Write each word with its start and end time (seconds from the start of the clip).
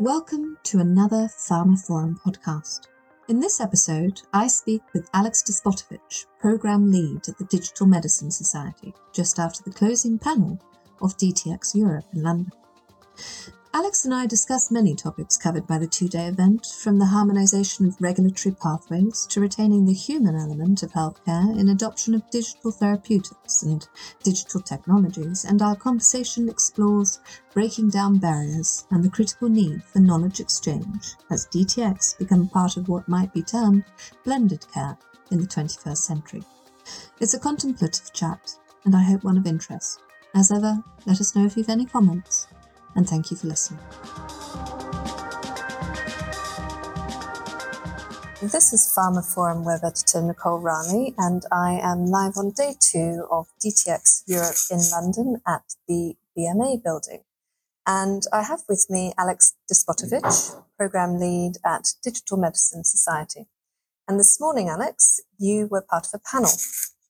Welcome 0.00 0.56
to 0.62 0.78
another 0.78 1.28
pharmaphorum 1.28 2.18
podcast. 2.22 2.86
In 3.28 3.38
this 3.38 3.60
episode, 3.60 4.22
I 4.32 4.46
speak 4.46 4.80
with 4.94 5.10
Alex 5.12 5.42
Despotovic, 5.42 6.24
Program 6.38 6.90
Lead 6.90 7.28
at 7.28 7.36
the 7.36 7.44
Digital 7.44 7.84
Medicine 7.84 8.30
Society, 8.30 8.94
just 9.12 9.38
after 9.38 9.62
the 9.62 9.76
closing 9.76 10.18
panel 10.18 10.58
of 11.02 11.18
DTX 11.18 11.74
Europe 11.74 12.06
in 12.14 12.22
London. 12.22 12.50
Alex 13.72 14.04
and 14.04 14.12
I 14.12 14.26
discussed 14.26 14.72
many 14.72 14.96
topics 14.96 15.36
covered 15.36 15.64
by 15.64 15.78
the 15.78 15.86
two 15.86 16.08
day 16.08 16.26
event, 16.26 16.66
from 16.82 16.98
the 16.98 17.04
harmonisation 17.04 17.86
of 17.86 18.00
regulatory 18.00 18.52
pathways 18.52 19.26
to 19.26 19.40
retaining 19.40 19.86
the 19.86 19.92
human 19.92 20.34
element 20.34 20.82
of 20.82 20.90
healthcare 20.90 21.56
in 21.56 21.68
adoption 21.68 22.12
of 22.12 22.28
digital 22.30 22.72
therapeutics 22.72 23.62
and 23.62 23.86
digital 24.24 24.60
technologies, 24.60 25.44
and 25.44 25.62
our 25.62 25.76
conversation 25.76 26.48
explores 26.48 27.20
breaking 27.54 27.90
down 27.90 28.18
barriers 28.18 28.86
and 28.90 29.04
the 29.04 29.08
critical 29.08 29.48
need 29.48 29.84
for 29.84 30.00
knowledge 30.00 30.40
exchange 30.40 31.14
as 31.30 31.46
DTX 31.46 32.18
become 32.18 32.48
part 32.48 32.76
of 32.76 32.88
what 32.88 33.06
might 33.06 33.32
be 33.32 33.42
termed 33.42 33.84
blended 34.24 34.66
care 34.74 34.98
in 35.30 35.38
the 35.38 35.46
21st 35.46 35.96
century. 35.96 36.42
It's 37.20 37.34
a 37.34 37.38
contemplative 37.38 38.12
chat, 38.12 38.52
and 38.84 38.96
I 38.96 39.04
hope 39.04 39.22
one 39.22 39.36
of 39.36 39.46
interest. 39.46 40.00
As 40.34 40.50
ever, 40.50 40.82
let 41.06 41.20
us 41.20 41.36
know 41.36 41.46
if 41.46 41.56
you've 41.56 41.68
any 41.68 41.86
comments 41.86 42.48
and 42.94 43.08
thank 43.08 43.30
you 43.30 43.36
for 43.36 43.46
listening. 43.46 43.80
This 48.42 48.72
is 48.72 48.90
pharmaphorum 48.96 49.64
web 49.64 49.80
editor 49.84 50.22
Nicole 50.22 50.60
Raleigh, 50.60 51.14
and 51.18 51.42
I 51.52 51.78
am 51.82 52.06
live 52.06 52.38
on 52.38 52.52
day 52.52 52.74
two 52.80 53.26
of 53.30 53.48
DTX 53.62 54.22
Europe 54.26 54.56
in 54.70 54.80
London 54.90 55.42
at 55.46 55.62
the 55.86 56.14
BMA 56.36 56.82
building. 56.82 57.22
And 57.86 58.22
I 58.32 58.42
have 58.42 58.60
with 58.66 58.86
me 58.88 59.12
Alex 59.18 59.54
Despotovic, 59.70 60.56
program 60.78 61.18
lead 61.18 61.56
at 61.66 61.92
Digital 62.02 62.38
Medicine 62.38 62.84
Society. 62.84 63.46
And 64.08 64.18
this 64.18 64.40
morning, 64.40 64.68
Alex, 64.68 65.20
you 65.38 65.66
were 65.70 65.82
part 65.82 66.06
of 66.06 66.12
a 66.14 66.30
panel. 66.30 66.50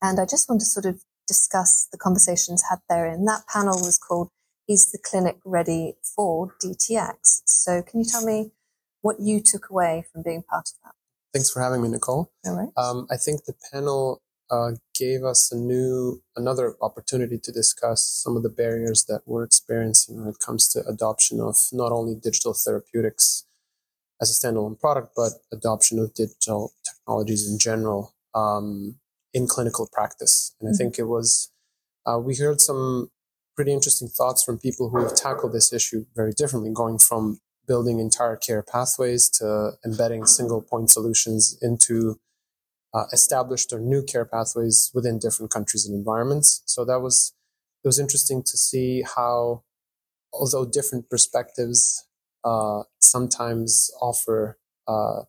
And 0.03 0.19
I 0.19 0.25
just 0.25 0.49
want 0.49 0.61
to 0.63 0.67
sort 0.67 0.87
of 0.87 1.05
discuss 1.29 1.87
the 1.93 1.99
conversations 1.99 2.65
had 2.69 2.81
therein. 2.89 3.25
That 3.27 3.47
panel 3.47 3.79
was 3.79 3.99
called 3.99 4.31
is 4.71 4.93
the 4.93 4.99
clinic 4.99 5.39
ready 5.45 5.95
for 6.17 6.55
DTX? 6.65 7.43
So 7.45 7.83
can 7.83 7.99
you 7.99 8.07
tell 8.07 8.25
me 8.25 8.53
what 9.01 9.17
you 9.19 9.41
took 9.41 9.69
away 9.69 10.05
from 10.13 10.23
being 10.23 10.43
part 10.43 10.69
of 10.69 10.75
that? 10.85 10.95
Thanks 11.35 11.51
for 11.51 11.61
having 11.61 11.83
me, 11.83 11.89
Nicole. 11.89 12.31
All 12.47 12.57
right. 12.57 12.69
Um, 12.77 13.09
I 13.11 13.17
think 13.17 13.45
the 13.45 13.55
panel 13.73 14.23
uh, 14.49 14.73
gave 14.95 15.25
us 15.25 15.51
a 15.51 15.57
new, 15.57 16.23
another 16.37 16.77
opportunity 16.81 17.37
to 17.39 17.53
discuss 17.53 18.03
some 18.05 18.37
of 18.37 18.45
the 18.45 18.49
barriers 18.49 19.07
that 19.07 19.23
we're 19.27 19.43
experiencing 19.43 20.19
when 20.19 20.29
it 20.29 20.39
comes 20.45 20.69
to 20.69 20.87
adoption 20.87 21.41
of 21.41 21.57
not 21.73 21.91
only 21.91 22.15
digital 22.15 22.55
therapeutics 22.55 23.47
as 24.21 24.31
a 24.31 24.47
standalone 24.47 24.79
product, 24.79 25.15
but 25.17 25.33
adoption 25.53 25.99
of 25.99 26.15
digital 26.15 26.73
technologies 26.85 27.51
in 27.51 27.59
general 27.59 28.15
um, 28.35 28.97
in 29.35 29.49
clinical 29.49 29.89
practice. 29.93 30.55
And 30.61 30.69
I 30.69 30.71
mm-hmm. 30.71 30.79
think 30.79 30.99
it 30.99 31.09
was, 31.09 31.51
uh, 32.07 32.19
we 32.19 32.37
heard 32.37 32.61
some 32.61 33.11
pretty 33.61 33.75
interesting 33.75 34.09
thoughts 34.09 34.43
from 34.43 34.59
people 34.59 34.89
who 34.89 35.03
have 35.03 35.15
tackled 35.15 35.53
this 35.53 35.71
issue 35.71 36.07
very 36.17 36.33
differently, 36.33 36.71
going 36.73 36.97
from 36.97 37.41
building 37.69 37.99
entire 37.99 38.35
care 38.35 38.63
pathways 38.63 39.29
to 39.29 39.73
embedding 39.85 40.25
single 40.25 40.63
point 40.63 40.89
solutions 40.89 41.59
into 41.61 42.19
uh, 42.95 43.05
established 43.13 43.71
or 43.71 43.79
new 43.79 44.03
care 44.03 44.25
pathways 44.25 44.91
within 44.95 45.19
different 45.19 45.53
countries 45.53 45.85
and 45.85 45.95
environments. 45.95 46.63
So 46.65 46.87
that 46.87 47.03
was 47.03 47.35
it 47.85 47.89
was 47.89 47.99
interesting 47.99 48.43
to 48.45 48.57
see 48.57 49.05
how, 49.15 49.63
although 50.33 50.65
different 50.65 51.11
perspectives 51.11 52.09
uh, 52.43 52.85
sometimes 52.99 53.91
offer 54.01 54.57
uh, 54.89 55.25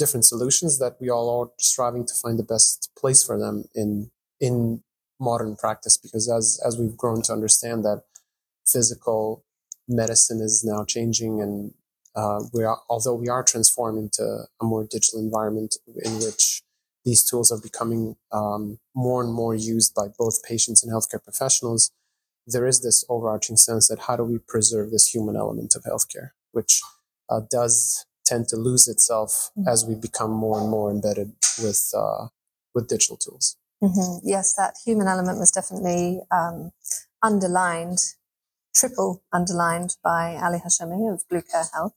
different 0.00 0.24
solutions, 0.24 0.80
that 0.80 0.96
we 1.00 1.08
all 1.08 1.28
are 1.40 1.50
striving 1.60 2.04
to 2.06 2.14
find 2.20 2.40
the 2.40 2.50
best 2.54 2.90
place 2.98 3.22
for 3.22 3.38
them 3.38 3.66
in 3.72 4.10
in 4.40 4.82
modern 5.20 5.54
practice 5.56 5.96
because 5.96 6.30
as 6.30 6.60
as 6.66 6.78
we've 6.78 6.96
grown 6.96 7.22
to 7.22 7.32
understand 7.32 7.84
that 7.84 8.02
physical 8.66 9.44
medicine 9.88 10.40
is 10.40 10.64
now 10.64 10.84
changing 10.84 11.40
and 11.40 11.74
uh, 12.16 12.40
we 12.52 12.64
are 12.64 12.78
although 12.88 13.14
we 13.14 13.28
are 13.28 13.42
transforming 13.42 14.08
to 14.10 14.44
a 14.60 14.64
more 14.64 14.86
digital 14.90 15.20
environment 15.20 15.76
in 16.04 16.14
which 16.14 16.62
these 17.04 17.24
tools 17.24 17.50
are 17.50 17.60
becoming 17.60 18.16
um, 18.32 18.78
more 18.94 19.22
and 19.22 19.32
more 19.32 19.54
used 19.54 19.94
by 19.94 20.06
both 20.18 20.42
patients 20.42 20.82
and 20.82 20.92
healthcare 20.92 21.22
professionals 21.22 21.90
there 22.46 22.66
is 22.66 22.82
this 22.82 23.04
overarching 23.08 23.56
sense 23.56 23.88
that 23.88 24.00
how 24.00 24.16
do 24.16 24.24
we 24.24 24.38
preserve 24.38 24.90
this 24.90 25.14
human 25.14 25.36
element 25.36 25.74
of 25.76 25.82
healthcare 25.84 26.30
which 26.52 26.80
uh, 27.28 27.40
does 27.50 28.06
tend 28.24 28.48
to 28.48 28.56
lose 28.56 28.88
itself 28.88 29.50
mm-hmm. 29.58 29.68
as 29.68 29.84
we 29.84 29.94
become 29.94 30.30
more 30.30 30.60
and 30.60 30.70
more 30.70 30.90
embedded 30.90 31.32
with 31.62 31.92
uh, 31.96 32.26
with 32.74 32.88
digital 32.88 33.16
tools 33.16 33.56
Mm-hmm. 33.82 34.28
Yes, 34.28 34.54
that 34.56 34.74
human 34.84 35.08
element 35.08 35.38
was 35.38 35.50
definitely 35.50 36.20
um, 36.30 36.72
underlined, 37.22 37.98
triple 38.74 39.22
underlined 39.32 39.96
by 40.04 40.36
Ali 40.36 40.58
Hashemi 40.58 41.12
of 41.12 41.22
Blue 41.28 41.42
Care 41.42 41.64
Health. 41.72 41.94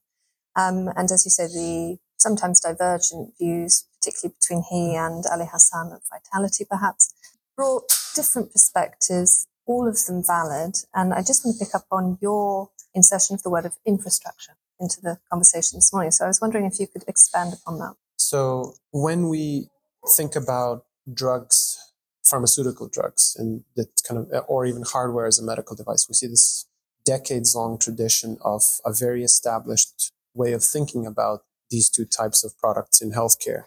Um, 0.56 0.90
and 0.96 1.12
as 1.12 1.26
you 1.26 1.32
say, 1.32 1.48
the 1.48 1.98
sometimes 2.18 2.62
divergent 2.62 3.34
views, 3.38 3.86
particularly 4.00 4.36
between 4.40 4.64
he 4.70 4.96
and 4.96 5.26
Ali 5.30 5.48
Hassan 5.52 5.92
of 5.92 6.02
Vitality, 6.10 6.66
perhaps, 6.70 7.14
brought 7.58 7.84
different 8.16 8.52
perspectives, 8.52 9.48
all 9.66 9.88
of 9.88 9.98
them 10.06 10.24
valid. 10.26 10.76
And 10.94 11.14
I 11.14 11.22
just 11.22 11.46
want 11.46 11.58
to 11.58 11.66
pick 11.66 11.76
up 11.76 11.86
on 11.92 12.18
your 12.22 12.70
insertion 12.96 13.34
of 13.34 13.44
the 13.44 13.50
word 13.50 13.66
of 13.66 13.78
infrastructure 13.86 14.54
into 14.80 15.02
the 15.02 15.18
conversation 15.30 15.78
this 15.78 15.92
morning. 15.92 16.12
So 16.12 16.26
I 16.26 16.28
was 16.28 16.42
wondering 16.42 16.66
if 16.66 16.80
you 16.80 16.88
could 16.88 17.04
expand 17.08 17.54
upon 17.54 17.80
that. 17.80 17.96
So 18.18 18.76
when 18.92 19.30
we 19.30 19.70
think 20.08 20.36
about 20.36 20.86
drugs, 21.12 21.78
pharmaceutical 22.24 22.88
drugs, 22.88 23.36
and 23.38 23.64
that 23.76 23.90
kind 24.08 24.20
of, 24.32 24.46
or 24.48 24.66
even 24.66 24.84
hardware 24.86 25.26
as 25.26 25.40
a 25.40 25.44
medical 25.44 25.76
device. 25.76 26.08
We 26.08 26.14
see 26.14 26.28
this 26.28 26.66
decades 27.06 27.56
long 27.56 27.78
tradition 27.78 28.38
of 28.42 28.64
a 28.86 28.94
very 28.94 29.24
established 29.24 30.12
way 30.34 30.54
of 30.54 30.64
thinking 30.64 31.06
about 31.06 31.42
these 31.70 31.90
two 31.90 32.06
types 32.06 32.44
of 32.44 32.58
products 32.58 33.02
in 33.02 33.12
healthcare. 33.12 33.64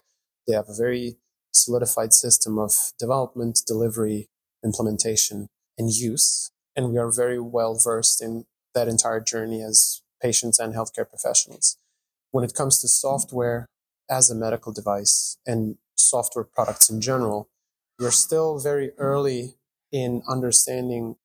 They 0.47 0.55
have 0.55 0.69
a 0.69 0.77
very 0.77 1.17
solidified 1.53 2.13
system 2.13 2.59
of 2.59 2.73
development, 2.99 3.61
delivery, 3.67 4.29
implementation, 4.65 5.49
and 5.79 5.91
use. 5.91 6.51
And 6.75 6.91
we 6.91 6.99
are 6.99 7.11
very 7.11 7.41
well 7.41 7.79
versed 7.83 8.23
in 8.23 8.45
that 8.75 8.89
entire 8.89 9.21
journey 9.21 9.63
as 9.63 10.03
patients 10.23 10.59
and 10.59 10.75
healthcare 10.75 11.09
professionals. 11.09 11.77
When 12.31 12.45
it 12.45 12.55
comes 12.55 12.81
to 12.81 12.89
software 12.89 13.67
as 14.11 14.31
a 14.31 14.35
medical 14.35 14.73
device 14.73 15.39
and 15.47 15.77
software 15.97 16.45
products 16.45 16.91
in 16.91 17.01
general, 17.01 17.49
we're 17.99 18.11
still 18.11 18.59
very 18.59 18.91
early 18.99 19.55
in 19.93 20.23
understanding 20.29 21.17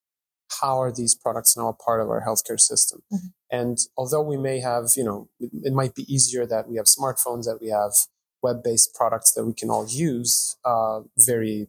how 0.59 0.81
are 0.81 0.92
these 0.92 1.16
products 1.16 1.56
now 1.56 1.68
a 1.68 1.74
part 1.74 2.02
of 2.02 2.09
our 2.09 2.24
healthcare 2.25 2.59
system. 2.59 3.02
Mm-hmm. 3.12 3.28
And 3.52 3.78
although 3.97 4.22
we 4.22 4.38
may 4.38 4.59
have, 4.59 4.92
you 4.96 5.03
know, 5.03 5.30
it 5.40 5.74
might 5.74 5.96
be 5.96 6.12
easier 6.14 6.46
that 6.46 6.69
we 6.69 6.78
have 6.78 6.86
smartphones, 6.86 7.46
that 7.46 7.59
we 7.62 7.69
have 7.69 7.94
web-based 8.42 8.94
products 8.94 9.34
that 9.34 9.46
we 9.46 9.53
can 9.53 9.69
all 9.69 9.88
use 9.88 10.58
uh, 10.66 11.02
very 11.18 11.68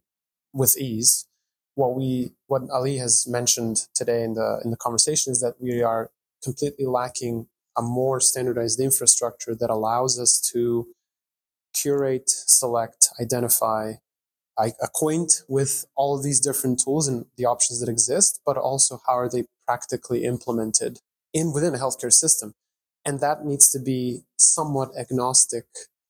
with 0.53 0.77
ease. 0.79 1.27
What 1.75 1.95
we, 1.95 2.33
what 2.47 2.63
Ali 2.73 2.99
has 2.99 3.27
mentioned 3.27 3.89
today 3.95 4.23
in 4.23 4.35
the 4.35 4.61
in 4.65 4.71
the 4.71 4.77
conversation 4.77 5.33
is 5.33 5.41
that 5.41 5.55
we 5.59 5.83
are 5.83 6.11
completely 6.43 6.87
lacking 6.87 7.47
a 7.77 7.83
more 7.83 8.21
standardized 8.21 8.79
infrastructure 8.81 9.55
that 9.55 9.71
allows 9.71 10.19
us 10.19 10.41
to 10.53 10.89
curate, 11.75 12.31
select, 12.31 13.09
identify, 13.21 13.95
I 14.59 14.73
acquaint 14.83 15.43
with 15.49 15.87
all 15.97 16.17
of 16.17 16.23
these 16.23 16.41
different 16.41 16.81
tools 16.85 17.09
and 17.09 17.27
the 17.37 17.47
options 17.47 17.81
that 17.81 17.89
exist, 17.89 18.41
but 18.45 18.57
also 18.57 19.01
how 19.07 19.15
are 19.15 19.29
they 19.29 19.45
practically 19.67 20.25
implemented 20.25 21.01
in 21.33 21.53
within 21.53 21.75
a 21.75 21.79
healthcare 21.79 22.13
system. 22.13 22.55
And 23.05 23.21
that 23.21 23.45
needs 23.45 23.71
to 23.71 23.79
be 23.79 24.23
somewhat 24.37 24.91
agnostic 24.99 25.65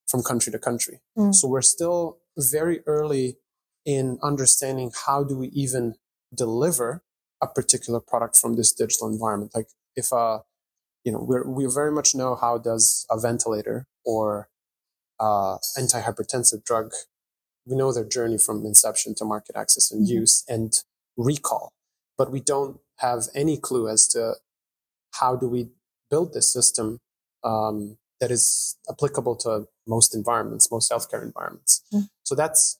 from 0.09 0.23
country 0.23 0.53
to 0.53 0.59
country. 0.59 1.01
Mm. 1.17 1.35
So 1.35 1.49
we're 1.49 1.63
still 1.63 2.19
very 2.37 2.81
early 2.87 3.39
in 3.87 4.19
understanding 4.23 4.91
how 5.07 5.25
do 5.25 5.37
we 5.37 5.49
even 5.49 5.95
deliver 6.35 7.03
a 7.43 7.47
particular 7.47 8.01
product 8.01 8.37
from 8.37 8.57
this 8.57 8.73
digital 8.73 9.09
environment. 9.09 9.53
Like 9.55 9.69
if, 9.97 10.13
a, 10.13 10.43
you 11.05 11.13
know, 11.13 11.25
we're, 11.27 11.49
we 11.49 11.67
very 11.67 11.93
much 11.93 12.15
know 12.15 12.37
how 12.37 12.59
does 12.59 13.07
a 13.11 13.19
ventilator 13.19 13.87
or 14.05 14.49
uh, 15.23 15.57
antihypertensive 15.79 16.65
drug, 16.65 16.93
we 17.65 17.77
know 17.77 17.93
their 17.93 18.05
journey 18.05 18.39
from 18.39 18.67
inception 18.67 19.15
to 19.15 19.25
market 19.25 19.55
access 19.57 19.91
and 19.91 20.05
mm-hmm. 20.05 20.19
use 20.21 20.45
and 20.49 20.73
recall, 21.17 21.73
but 22.19 22.33
we 22.33 22.41
don't 22.41 22.81
have 22.99 23.29
any 23.35 23.57
clue 23.57 23.89
as 23.89 24.09
to 24.09 24.35
how 25.21 25.37
do 25.37 25.49
we 25.49 25.69
build 26.11 26.35
this 26.35 26.53
system 26.53 26.99
um, 27.45 27.99
that 28.21 28.31
is 28.31 28.77
applicable 28.91 29.37
to 29.37 29.67
most 29.87 30.15
environments, 30.15 30.71
most 30.73 30.91
healthcare 30.91 31.23
environments. 31.23 31.85
Mm-hmm. 31.95 32.07
So 32.25 32.35
that's 32.35 32.79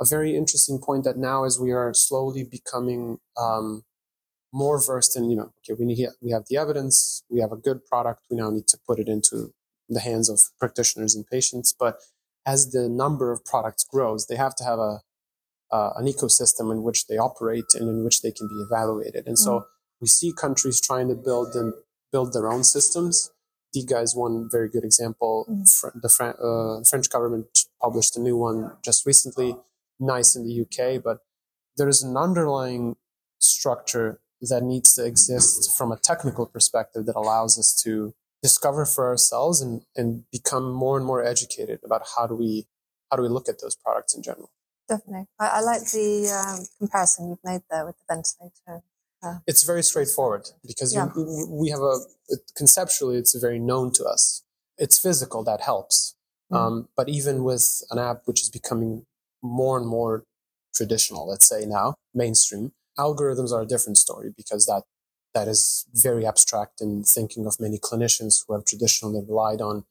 a 0.00 0.06
very 0.06 0.34
interesting 0.34 0.78
point 0.78 1.04
that 1.04 1.18
now 1.18 1.44
as 1.44 1.58
we 1.60 1.72
are 1.72 1.92
slowly 1.92 2.44
becoming 2.44 3.18
um, 3.38 3.84
more 4.52 4.82
versed 4.84 5.16
in, 5.16 5.30
you 5.30 5.36
know, 5.36 5.52
okay, 5.60 5.76
we 5.78 5.84
need, 5.84 6.06
we 6.22 6.30
have 6.30 6.44
the 6.48 6.56
evidence, 6.56 7.22
we 7.30 7.40
have 7.40 7.52
a 7.52 7.56
good 7.56 7.84
product, 7.84 8.20
we 8.30 8.36
now 8.36 8.50
need 8.50 8.66
to 8.68 8.78
put 8.86 8.98
it 8.98 9.08
into 9.08 9.52
the 9.94 10.00
hands 10.00 10.28
of 10.28 10.40
practitioners 10.58 11.14
and 11.14 11.26
patients. 11.26 11.74
But 11.78 11.98
as 12.46 12.72
the 12.72 12.88
number 12.88 13.32
of 13.32 13.44
products 13.44 13.84
grows, 13.84 14.26
they 14.26 14.36
have 14.36 14.54
to 14.56 14.64
have 14.64 14.78
a, 14.78 15.00
uh, 15.70 15.92
an 15.96 16.06
ecosystem 16.06 16.70
in 16.72 16.82
which 16.82 17.06
they 17.06 17.16
operate 17.16 17.74
and 17.74 17.88
in 17.88 18.04
which 18.04 18.22
they 18.22 18.32
can 18.32 18.48
be 18.48 18.62
evaluated. 18.66 19.26
And 19.26 19.36
mm. 19.36 19.44
so 19.44 19.66
we 20.00 20.08
see 20.08 20.32
countries 20.32 20.80
trying 20.80 21.08
to 21.08 21.14
build 21.14 21.54
and 21.54 21.72
build 22.10 22.32
their 22.32 22.50
own 22.50 22.64
systems. 22.64 23.30
DIGA 23.74 24.02
is 24.02 24.14
one 24.14 24.48
very 24.50 24.68
good 24.68 24.84
example. 24.84 25.46
Mm. 25.48 26.02
the 26.02 26.08
Fran- 26.08 26.34
uh, 26.42 26.84
French 26.84 27.08
government 27.08 27.46
published 27.80 28.16
a 28.16 28.20
new 28.20 28.36
one 28.36 28.72
just 28.84 29.06
recently, 29.06 29.56
nice 29.98 30.36
in 30.36 30.44
the 30.44 30.60
UK, 30.60 31.02
but 31.02 31.20
there 31.76 31.88
is 31.88 32.02
an 32.02 32.16
underlying 32.16 32.96
structure 33.38 34.20
that 34.42 34.62
needs 34.62 34.94
to 34.94 35.04
exist 35.04 35.76
from 35.76 35.92
a 35.92 35.96
technical 35.96 36.46
perspective 36.46 37.06
that 37.06 37.16
allows 37.16 37.58
us 37.58 37.80
to 37.82 38.12
discover 38.42 38.84
for 38.84 39.08
ourselves 39.08 39.60
and, 39.60 39.82
and 39.96 40.24
become 40.30 40.72
more 40.72 40.96
and 40.96 41.06
more 41.06 41.24
educated 41.24 41.80
about 41.84 42.02
how 42.16 42.26
do 42.26 42.34
we 42.34 42.66
how 43.10 43.16
do 43.16 43.22
we 43.22 43.28
look 43.28 43.48
at 43.48 43.60
those 43.60 43.76
products 43.76 44.14
in 44.14 44.22
general. 44.22 44.50
Definitely, 44.88 45.26
I, 45.38 45.46
I 45.46 45.60
like 45.60 45.82
the 45.82 46.28
um, 46.32 46.66
comparison 46.78 47.28
you've 47.28 47.44
made 47.44 47.62
there 47.70 47.86
with 47.86 47.96
the 47.98 48.04
ventilator. 48.08 48.84
Uh, 49.22 49.38
it's 49.46 49.62
very 49.62 49.82
straightforward 49.82 50.48
because 50.66 50.94
yeah. 50.94 51.08
you, 51.14 51.46
we 51.48 51.68
have 51.70 51.80
a 51.80 51.98
conceptually 52.56 53.16
it's 53.16 53.34
very 53.34 53.58
known 53.58 53.92
to 53.92 54.04
us. 54.04 54.42
It's 54.78 54.98
physical 54.98 55.44
that 55.44 55.60
helps, 55.60 56.16
mm. 56.50 56.56
um, 56.56 56.88
but 56.96 57.08
even 57.08 57.44
with 57.44 57.82
an 57.90 57.98
app 57.98 58.22
which 58.24 58.42
is 58.42 58.50
becoming 58.50 59.06
more 59.42 59.78
and 59.78 59.86
more 59.86 60.24
traditional, 60.74 61.28
let's 61.28 61.48
say 61.48 61.64
now 61.66 61.94
mainstream, 62.14 62.72
algorithms 62.98 63.52
are 63.52 63.62
a 63.62 63.66
different 63.66 63.98
story 63.98 64.32
because 64.36 64.66
that 64.66 64.82
that 65.34 65.48
is 65.48 65.86
very 65.94 66.26
abstract 66.26 66.80
in 66.80 67.04
thinking 67.04 67.46
of 67.46 67.60
many 67.60 67.78
clinicians 67.78 68.44
who 68.46 68.54
have 68.54 68.64
traditionally 68.64 69.22
relied 69.26 69.60
on, 69.60 69.84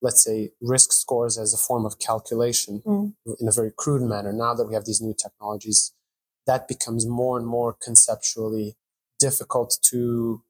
let's 0.00 0.22
say, 0.22 0.50
risk 0.60 0.92
scores 0.92 1.38
as 1.38 1.54
a 1.54 1.56
form 1.56 1.86
of 1.86 1.98
calculation 1.98 2.82
mm. 2.84 3.12
in 3.40 3.48
a 3.48 3.52
very 3.52 3.72
crude 3.76 4.02
manner. 4.02 4.32
Now 4.32 4.54
that 4.54 4.66
we 4.66 4.74
have 4.74 4.84
these 4.84 5.00
new 5.00 5.14
technologies, 5.14 5.92
that 6.46 6.68
becomes 6.68 7.06
more 7.06 7.38
and 7.38 7.46
more 7.46 7.76
conceptually 7.80 8.76
difficult 9.18 9.78
to 9.82 10.42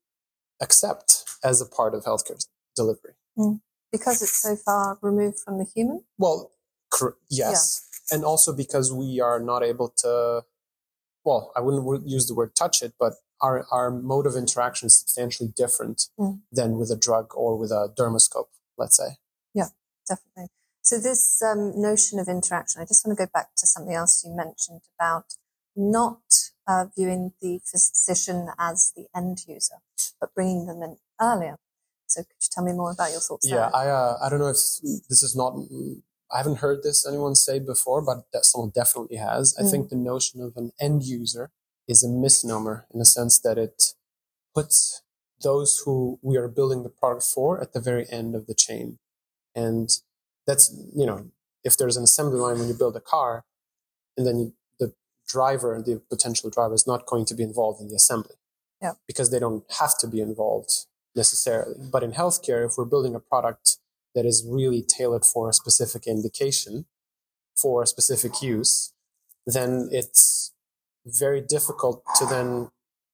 accept 0.60 1.24
as 1.44 1.60
a 1.60 1.66
part 1.66 1.94
of 1.94 2.04
healthcare 2.04 2.44
delivery. 2.74 3.14
Mm. 3.38 3.60
Because 3.90 4.22
it's 4.22 4.40
so 4.40 4.56
far 4.56 4.98
removed 5.02 5.40
from 5.40 5.58
the 5.58 5.66
human? 5.74 6.04
Well, 6.16 6.52
cr- 6.90 7.18
yes. 7.28 7.86
Yeah. 8.10 8.16
And 8.16 8.24
also 8.24 8.54
because 8.54 8.92
we 8.92 9.20
are 9.20 9.38
not 9.38 9.62
able 9.62 9.90
to, 9.98 10.44
well, 11.24 11.52
I 11.54 11.60
wouldn't 11.60 12.08
use 12.08 12.26
the 12.26 12.34
word 12.34 12.56
touch 12.56 12.82
it, 12.82 12.94
but 12.98 13.14
our, 13.42 13.66
our 13.70 13.90
mode 13.90 14.26
of 14.26 14.36
interaction 14.36 14.86
is 14.86 14.98
substantially 14.98 15.52
different 15.54 16.08
mm. 16.18 16.40
than 16.50 16.78
with 16.78 16.90
a 16.90 16.96
drug 16.96 17.32
or 17.34 17.58
with 17.58 17.70
a 17.70 17.92
dermoscope, 17.98 18.48
let's 18.78 18.96
say. 18.96 19.16
Yeah, 19.52 19.68
definitely. 20.08 20.48
So 20.82 20.98
this 20.98 21.42
um, 21.42 21.72
notion 21.80 22.18
of 22.18 22.28
interaction, 22.28 22.80
I 22.80 22.84
just 22.84 23.06
want 23.06 23.18
to 23.18 23.24
go 23.24 23.30
back 23.32 23.54
to 23.56 23.66
something 23.66 23.94
else 23.94 24.24
you 24.24 24.34
mentioned 24.34 24.82
about 24.98 25.34
not 25.76 26.20
uh, 26.66 26.86
viewing 26.96 27.32
the 27.40 27.60
physician 27.64 28.48
as 28.58 28.92
the 28.96 29.06
end 29.14 29.38
user, 29.46 29.76
but 30.20 30.34
bringing 30.34 30.66
them 30.66 30.82
in 30.82 30.96
earlier. 31.20 31.56
So 32.06 32.22
could 32.22 32.36
you 32.40 32.48
tell 32.50 32.64
me 32.64 32.72
more 32.72 32.92
about 32.92 33.10
your 33.10 33.20
thoughts? 33.20 33.48
Yeah, 33.48 33.70
there? 33.72 33.76
I 33.76 33.88
uh, 33.88 34.18
I 34.22 34.28
don't 34.28 34.38
know 34.38 34.48
if 34.48 34.56
this 35.08 35.22
is 35.22 35.34
not. 35.34 35.56
I 36.30 36.38
haven't 36.38 36.58
heard 36.58 36.82
this 36.82 37.06
anyone 37.06 37.34
say 37.34 37.58
before, 37.58 38.02
but 38.02 38.24
that 38.32 38.44
someone 38.44 38.70
definitely 38.74 39.16
has. 39.16 39.56
I 39.58 39.62
mm. 39.62 39.70
think 39.70 39.88
the 39.88 39.96
notion 39.96 40.42
of 40.42 40.56
an 40.56 40.72
end 40.78 41.04
user 41.04 41.50
is 41.88 42.02
a 42.02 42.08
misnomer 42.08 42.86
in 42.92 42.98
the 42.98 43.04
sense 43.04 43.38
that 43.40 43.58
it 43.58 43.94
puts 44.54 45.02
those 45.42 45.82
who 45.84 46.18
we 46.22 46.36
are 46.36 46.48
building 46.48 46.82
the 46.82 46.88
product 46.88 47.24
for 47.24 47.60
at 47.60 47.72
the 47.72 47.80
very 47.80 48.06
end 48.10 48.34
of 48.34 48.46
the 48.46 48.54
chain. 48.54 48.98
And 49.54 49.90
that's, 50.46 50.74
you 50.94 51.06
know, 51.06 51.30
if 51.64 51.76
there's 51.76 51.96
an 51.96 52.04
assembly 52.04 52.38
line 52.38 52.58
when 52.58 52.68
you 52.68 52.74
build 52.74 52.96
a 52.96 53.00
car 53.00 53.44
and 54.16 54.26
then 54.26 54.38
you, 54.38 54.52
the 54.78 54.94
driver, 55.26 55.74
and 55.74 55.84
the 55.84 56.00
potential 56.08 56.50
driver 56.50 56.74
is 56.74 56.86
not 56.86 57.06
going 57.06 57.24
to 57.26 57.34
be 57.34 57.42
involved 57.42 57.80
in 57.80 57.88
the 57.88 57.94
assembly. 57.94 58.36
Yeah. 58.80 58.92
Because 59.06 59.30
they 59.30 59.38
don't 59.38 59.64
have 59.78 59.96
to 59.98 60.06
be 60.06 60.20
involved 60.20 60.86
necessarily. 61.14 61.76
But 61.90 62.02
in 62.02 62.12
healthcare, 62.12 62.66
if 62.66 62.72
we're 62.76 62.84
building 62.84 63.14
a 63.14 63.20
product 63.20 63.78
that 64.14 64.26
is 64.26 64.44
really 64.46 64.82
tailored 64.82 65.24
for 65.24 65.48
a 65.48 65.52
specific 65.52 66.06
indication, 66.06 66.86
for 67.56 67.82
a 67.82 67.86
specific 67.86 68.42
use, 68.42 68.92
then 69.46 69.88
it's 69.92 70.52
very 71.06 71.40
difficult 71.40 72.02
to 72.16 72.26
then 72.26 72.70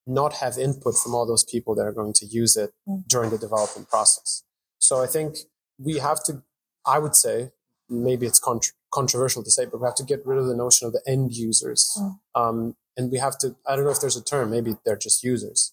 not 0.07 0.35
have 0.35 0.57
input 0.59 0.97
from 0.97 1.15
all 1.15 1.27
those 1.27 1.45
people 1.45 1.75
that 1.75 1.83
are 1.83 1.93
going 1.93 2.15
to 2.15 2.27
use 2.27 2.57
it 2.57 2.73
mm. 2.89 3.07
during 3.07 3.31
the 3.31 3.39
development 3.39 3.89
process. 3.89 4.43
So 4.79 5.03
I 5.03 5.07
think 5.07 5.37
we 5.79 5.99
have 5.99 6.23
to, 6.25 6.43
I 6.87 6.99
would 6.99 7.15
say, 7.15 7.53
maybe 7.89 8.27
it's 8.27 8.39
contra- 8.39 8.75
controversial 8.93 9.43
to 9.45 9.51
say, 9.51 9.67
but 9.67 9.81
we 9.81 9.87
have 9.87 9.95
to 9.97 10.05
get 10.05 10.25
rid 10.27 10.39
of 10.39 10.47
the 10.47 10.57
notion 10.57 10.87
of 10.87 10.93
the 10.93 11.03
end 11.07 11.33
users. 11.33 11.91
Mm. 11.99 12.19
Um, 12.35 12.77
and 12.97 13.13
we 13.13 13.19
have 13.19 13.39
to, 13.39 13.57
I 13.67 13.77
don't 13.77 13.85
know 13.85 13.91
if 13.91 14.01
there's 14.01 14.17
a 14.17 14.25
term, 14.25 14.51
maybe 14.51 14.77
they're 14.85 14.97
just 14.97 15.23
users, 15.23 15.73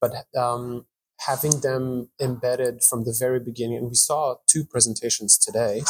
but 0.00 0.12
um, 0.36 0.86
having 1.20 1.60
them 1.60 2.08
embedded 2.20 2.82
from 2.82 3.04
the 3.04 3.16
very 3.16 3.38
beginning. 3.38 3.78
And 3.78 3.88
we 3.88 3.94
saw 3.94 4.36
two 4.46 4.64
presentations 4.64 5.38
today, 5.38 5.82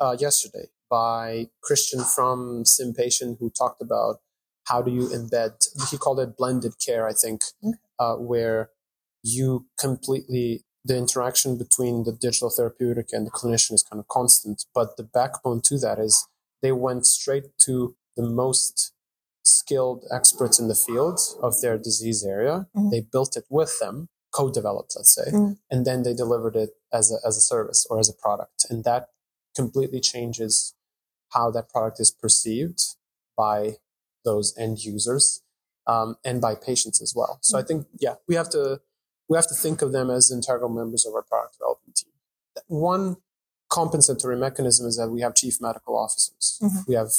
uh, 0.00 0.16
yesterday, 0.18 0.66
by 0.90 1.48
Christian 1.62 2.02
from 2.02 2.64
Sympatient, 2.64 3.38
who 3.38 3.50
talked 3.50 3.80
about 3.80 4.16
how 4.64 4.82
do 4.82 4.90
you 4.90 5.08
embed 5.08 5.66
he 5.90 5.98
called 5.98 6.20
it 6.20 6.36
blended 6.36 6.74
care 6.84 7.06
i 7.06 7.12
think 7.12 7.42
mm. 7.64 7.72
uh, 7.98 8.14
where 8.16 8.70
you 9.22 9.66
completely 9.78 10.64
the 10.84 10.96
interaction 10.96 11.56
between 11.56 12.04
the 12.04 12.12
digital 12.12 12.50
therapeutic 12.50 13.08
and 13.12 13.26
the 13.26 13.30
clinician 13.30 13.72
is 13.72 13.82
kind 13.82 14.00
of 14.00 14.08
constant 14.08 14.64
but 14.74 14.96
the 14.96 15.02
backbone 15.02 15.60
to 15.60 15.78
that 15.78 15.98
is 15.98 16.26
they 16.60 16.72
went 16.72 17.06
straight 17.06 17.46
to 17.58 17.94
the 18.16 18.22
most 18.22 18.92
skilled 19.44 20.04
experts 20.12 20.58
in 20.60 20.68
the 20.68 20.74
field 20.74 21.20
of 21.42 21.60
their 21.60 21.76
disease 21.78 22.24
area 22.24 22.66
mm. 22.76 22.90
they 22.90 23.00
built 23.00 23.36
it 23.36 23.44
with 23.48 23.78
them 23.80 24.08
co-developed 24.32 24.94
let's 24.96 25.14
say 25.14 25.30
mm. 25.30 25.56
and 25.70 25.84
then 25.84 26.02
they 26.02 26.14
delivered 26.14 26.56
it 26.56 26.70
as 26.92 27.12
a, 27.12 27.26
as 27.26 27.36
a 27.36 27.40
service 27.40 27.86
or 27.90 27.98
as 27.98 28.08
a 28.08 28.14
product 28.14 28.64
and 28.70 28.84
that 28.84 29.08
completely 29.54 30.00
changes 30.00 30.74
how 31.32 31.50
that 31.50 31.68
product 31.68 32.00
is 32.00 32.10
perceived 32.10 32.80
by 33.36 33.76
those 34.24 34.56
end 34.58 34.84
users 34.84 35.42
um, 35.86 36.16
and 36.24 36.40
by 36.40 36.54
patients 36.54 37.02
as 37.02 37.14
well. 37.14 37.38
So 37.42 37.58
I 37.58 37.62
mm. 37.62 37.68
think, 37.68 37.86
yeah, 37.98 38.14
we 38.28 38.34
have 38.34 38.50
to 38.50 38.80
we 39.28 39.36
have 39.36 39.48
to 39.48 39.54
think 39.54 39.82
of 39.82 39.92
them 39.92 40.10
as 40.10 40.30
integral 40.30 40.68
members 40.68 41.06
of 41.06 41.14
our 41.14 41.22
product 41.22 41.54
development 41.54 41.96
team. 41.96 42.12
One 42.66 43.16
compensatory 43.70 44.36
mechanism 44.36 44.86
is 44.86 44.96
that 44.98 45.08
we 45.08 45.22
have 45.22 45.34
chief 45.34 45.60
medical 45.60 45.96
officers. 45.96 46.58
Mm-hmm. 46.62 46.80
We 46.86 46.94
have 46.94 47.10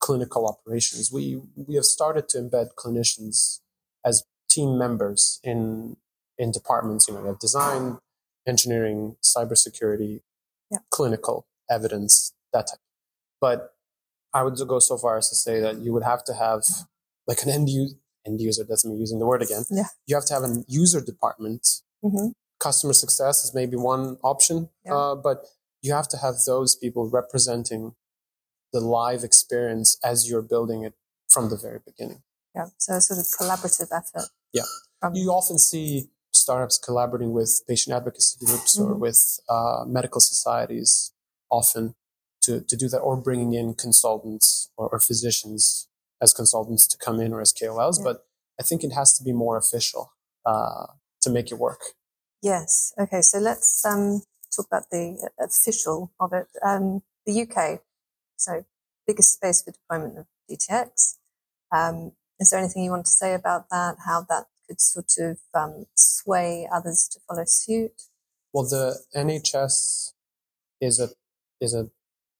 clinical 0.00 0.46
operations. 0.46 1.10
We 1.10 1.40
we 1.56 1.74
have 1.76 1.84
started 1.84 2.28
to 2.30 2.38
embed 2.38 2.74
clinicians 2.76 3.60
as 4.04 4.24
team 4.50 4.76
members 4.76 5.40
in 5.42 5.96
in 6.36 6.50
departments. 6.50 7.08
You 7.08 7.14
know, 7.14 7.22
we 7.22 7.28
have 7.28 7.38
design, 7.38 7.98
engineering, 8.46 9.16
cybersecurity, 9.22 10.20
yeah. 10.70 10.78
clinical 10.90 11.46
evidence, 11.70 12.34
that 12.52 12.66
type. 12.66 12.80
But 13.40 13.73
I 14.34 14.42
would 14.42 14.58
go 14.68 14.80
so 14.80 14.98
far 14.98 15.16
as 15.16 15.28
to 15.30 15.36
say 15.36 15.60
that 15.60 15.78
you 15.78 15.92
would 15.92 16.02
have 16.02 16.24
to 16.24 16.34
have 16.34 16.64
like 17.26 17.42
an 17.44 17.50
end, 17.50 17.70
u- 17.70 17.94
end 18.26 18.40
user. 18.40 18.64
That's 18.68 18.84
me 18.84 18.96
using 18.96 19.20
the 19.20 19.26
word 19.26 19.42
again. 19.42 19.64
Yeah. 19.70 19.84
You 20.06 20.16
have 20.16 20.26
to 20.26 20.34
have 20.34 20.42
a 20.42 20.64
user 20.66 21.00
department. 21.00 21.66
Mm-hmm. 22.04 22.28
Customer 22.58 22.92
success 22.92 23.44
is 23.44 23.54
maybe 23.54 23.76
one 23.76 24.18
option, 24.24 24.68
yeah. 24.84 24.94
uh, 24.94 25.14
but 25.14 25.46
you 25.82 25.92
have 25.92 26.08
to 26.08 26.16
have 26.16 26.34
those 26.46 26.74
people 26.74 27.08
representing 27.08 27.94
the 28.72 28.80
live 28.80 29.22
experience 29.22 29.98
as 30.02 30.28
you're 30.28 30.42
building 30.42 30.82
it 30.82 30.94
from 31.28 31.48
the 31.48 31.56
very 31.56 31.78
beginning. 31.84 32.22
Yeah. 32.54 32.66
So 32.78 32.94
a 32.94 33.00
sort 33.00 33.20
of 33.20 33.26
collaborative 33.38 33.88
effort. 33.96 34.28
Yeah. 34.52 34.62
From- 35.00 35.14
you 35.14 35.30
often 35.30 35.58
see 35.58 36.08
startups 36.32 36.78
collaborating 36.78 37.32
with 37.32 37.62
patient 37.68 37.94
advocacy 37.94 38.44
groups 38.44 38.76
mm-hmm. 38.76 38.92
or 38.92 38.94
with 38.96 39.38
uh, 39.48 39.84
medical 39.86 40.20
societies 40.20 41.12
often 41.50 41.94
to, 42.44 42.60
to 42.60 42.76
do 42.76 42.88
that 42.88 43.00
or 43.00 43.16
bringing 43.16 43.54
in 43.54 43.74
consultants 43.74 44.70
or, 44.76 44.88
or 44.88 45.00
physicians 45.00 45.88
as 46.22 46.32
consultants 46.32 46.86
to 46.88 46.96
come 46.98 47.20
in 47.20 47.32
or 47.32 47.40
as 47.40 47.52
KOLs. 47.52 47.98
Yeah. 47.98 48.04
But 48.04 48.26
I 48.60 48.62
think 48.62 48.84
it 48.84 48.92
has 48.92 49.16
to 49.18 49.24
be 49.24 49.32
more 49.32 49.56
official 49.56 50.12
uh, 50.46 50.86
to 51.22 51.30
make 51.30 51.50
it 51.50 51.58
work. 51.58 51.80
Yes. 52.42 52.92
Okay. 52.98 53.22
So 53.22 53.38
let's 53.38 53.84
um, 53.84 54.22
talk 54.54 54.66
about 54.66 54.90
the 54.90 55.30
official 55.38 56.12
of 56.20 56.32
it. 56.32 56.48
Um, 56.64 57.02
the 57.26 57.42
UK. 57.42 57.80
So 58.36 58.64
biggest 59.06 59.34
space 59.34 59.62
for 59.62 59.72
deployment 59.72 60.18
of 60.18 60.26
DTX. 60.50 61.16
Um, 61.72 62.12
is 62.38 62.50
there 62.50 62.60
anything 62.60 62.84
you 62.84 62.90
want 62.90 63.06
to 63.06 63.10
say 63.10 63.34
about 63.34 63.70
that? 63.70 63.96
How 64.04 64.26
that 64.28 64.46
could 64.66 64.80
sort 64.80 65.12
of 65.18 65.38
um, 65.54 65.86
sway 65.94 66.68
others 66.72 67.08
to 67.12 67.20
follow 67.26 67.44
suit? 67.46 68.02
Well, 68.52 68.64
the 68.64 68.98
NHS 69.16 70.12
is 70.80 71.00
a 71.00 71.08
is 71.60 71.74
a 71.74 71.88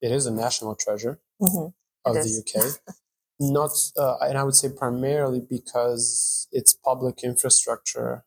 it 0.05 0.13
is 0.13 0.27
a 0.27 0.31
national 0.31 0.75
treasure 0.75 1.19
mm-hmm. 1.41 1.69
of 2.05 2.15
the 2.15 2.43
UK. 2.43 2.95
Not, 3.41 3.71
uh, 3.97 4.19
and 4.21 4.37
I 4.37 4.45
would 4.45 4.55
say 4.55 4.69
primarily 4.69 5.41
because 5.41 6.47
its 6.53 6.75
public 6.75 7.25
infrastructure 7.25 8.25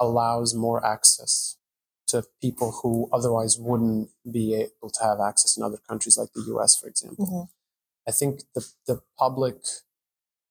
allows 0.00 0.54
more 0.54 0.84
access 0.84 1.58
to 2.08 2.24
people 2.40 2.80
who 2.82 3.10
otherwise 3.12 3.58
wouldn't 3.58 4.08
be 4.32 4.54
able 4.54 4.90
to 4.90 5.04
have 5.04 5.20
access 5.20 5.56
in 5.56 5.62
other 5.62 5.78
countries 5.86 6.16
like 6.16 6.30
the 6.34 6.42
US, 6.56 6.76
for 6.80 6.88
example. 6.88 7.26
Mm-hmm. 7.26 8.08
I 8.08 8.12
think 8.12 8.40
the, 8.54 8.66
the 8.86 9.02
public, 9.18 9.56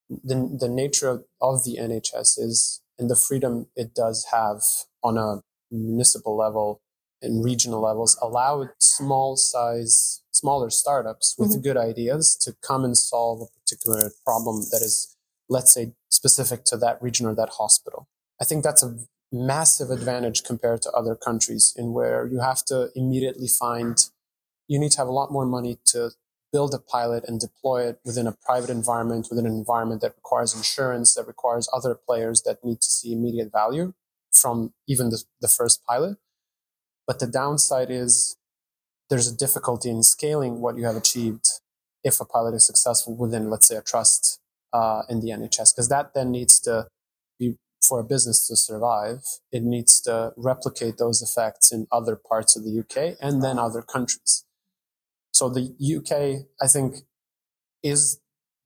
the, 0.10 0.58
the 0.60 0.70
nature 0.70 1.10
of, 1.10 1.26
of 1.42 1.64
the 1.66 1.78
NHS 1.82 2.38
is, 2.38 2.84
and 3.00 3.10
the 3.10 3.16
freedom 3.16 3.66
it 3.76 3.96
does 3.96 4.28
have 4.32 4.62
on 5.04 5.18
a 5.18 5.42
municipal 5.72 6.38
level 6.38 6.82
and 7.22 7.44
regional 7.44 7.82
levels, 7.82 8.16
allow 8.22 8.70
small 8.80 9.36
size, 9.36 10.22
smaller 10.38 10.70
startups 10.70 11.36
with 11.38 11.52
mm-hmm. 11.52 11.62
good 11.62 11.78
ideas 11.78 12.36
to 12.42 12.56
come 12.62 12.84
and 12.84 12.98
solve 12.98 13.42
a 13.42 13.60
particular 13.60 14.12
problem 14.24 14.62
that 14.72 14.82
is, 14.82 15.16
let's 15.50 15.74
say, 15.74 15.94
specific 16.10 16.64
to 16.66 16.78
that 16.78 17.02
region 17.02 17.26
or 17.26 17.36
that 17.36 17.50
hospital. 17.58 18.08
I 18.42 18.46
think 18.46 18.64
that's 18.64 18.84
a 18.84 18.98
massive 19.32 19.90
advantage 19.90 20.44
compared 20.44 20.82
to 20.82 20.92
other 20.92 21.16
countries 21.16 21.74
in 21.76 21.94
where 21.94 22.26
you 22.28 22.40
have 22.40 22.64
to 22.66 22.90
immediately 22.96 23.48
find 23.48 24.06
you 24.68 24.80
need 24.80 24.92
to 24.92 24.98
have 24.98 25.08
a 25.08 25.12
lot 25.12 25.32
more 25.32 25.46
money 25.46 25.78
to 25.86 26.12
build 26.54 26.74
a 26.74 26.80
pilot 26.80 27.26
and 27.28 27.40
deploy 27.40 27.88
it 27.88 28.00
within 28.06 28.26
a 28.26 28.32
private 28.32 28.70
environment 28.70 29.28
within 29.30 29.46
an 29.46 29.52
environment 29.52 30.00
that 30.02 30.16
requires 30.16 30.56
insurance 30.56 31.14
that 31.14 31.28
requires 31.28 31.68
other 31.74 31.94
players 31.94 32.44
that 32.44 32.64
need 32.64 32.80
to 32.80 32.90
see 32.90 33.12
immediate 33.12 33.52
value 33.52 33.94
from 34.32 34.74
even 34.88 35.10
the, 35.10 35.22
the 35.42 35.50
first 35.50 35.84
pilot 35.86 36.18
but 37.06 37.20
the 37.20 37.28
downside 37.28 37.92
is 37.92 38.37
there's 39.10 39.32
a 39.32 39.36
difficulty 39.36 39.90
in 39.90 40.04
scaling 40.04 40.60
what 40.60 40.78
you 40.78 40.86
have 40.86 40.96
achieved 40.96 41.48
if 42.04 42.20
a 42.20 42.26
pilot 42.26 42.54
is 42.54 42.66
successful 42.66 43.16
within 43.16 43.50
let's 43.50 43.68
say 43.68 43.76
a 43.76 43.82
trust 43.82 44.40
uh, 44.74 45.02
in 45.10 45.22
the 45.22 45.30
nhs 45.30 45.74
because 45.74 45.90
that 45.90 46.14
then 46.14 46.32
needs 46.32 46.60
to 46.60 46.88
be 47.40 47.58
for 47.88 48.00
a 48.00 48.04
business 48.04 48.48
to 48.48 48.56
survive, 48.56 49.22
it 49.52 49.64
needs 49.64 50.02
to 50.02 50.34
replicate 50.36 50.98
those 50.98 51.22
effects 51.22 51.72
in 51.72 51.88
other 51.92 52.16
parts 52.16 52.56
of 52.56 52.64
the 52.64 52.80
UK 52.80 53.18
and 53.22 53.44
then 53.44 53.58
other 53.58 53.82
countries. 53.82 54.46
So 55.32 55.50
the 55.50 55.74
UK, 55.80 56.48
I 56.62 56.68
think, 56.68 56.98
is 57.84 58.20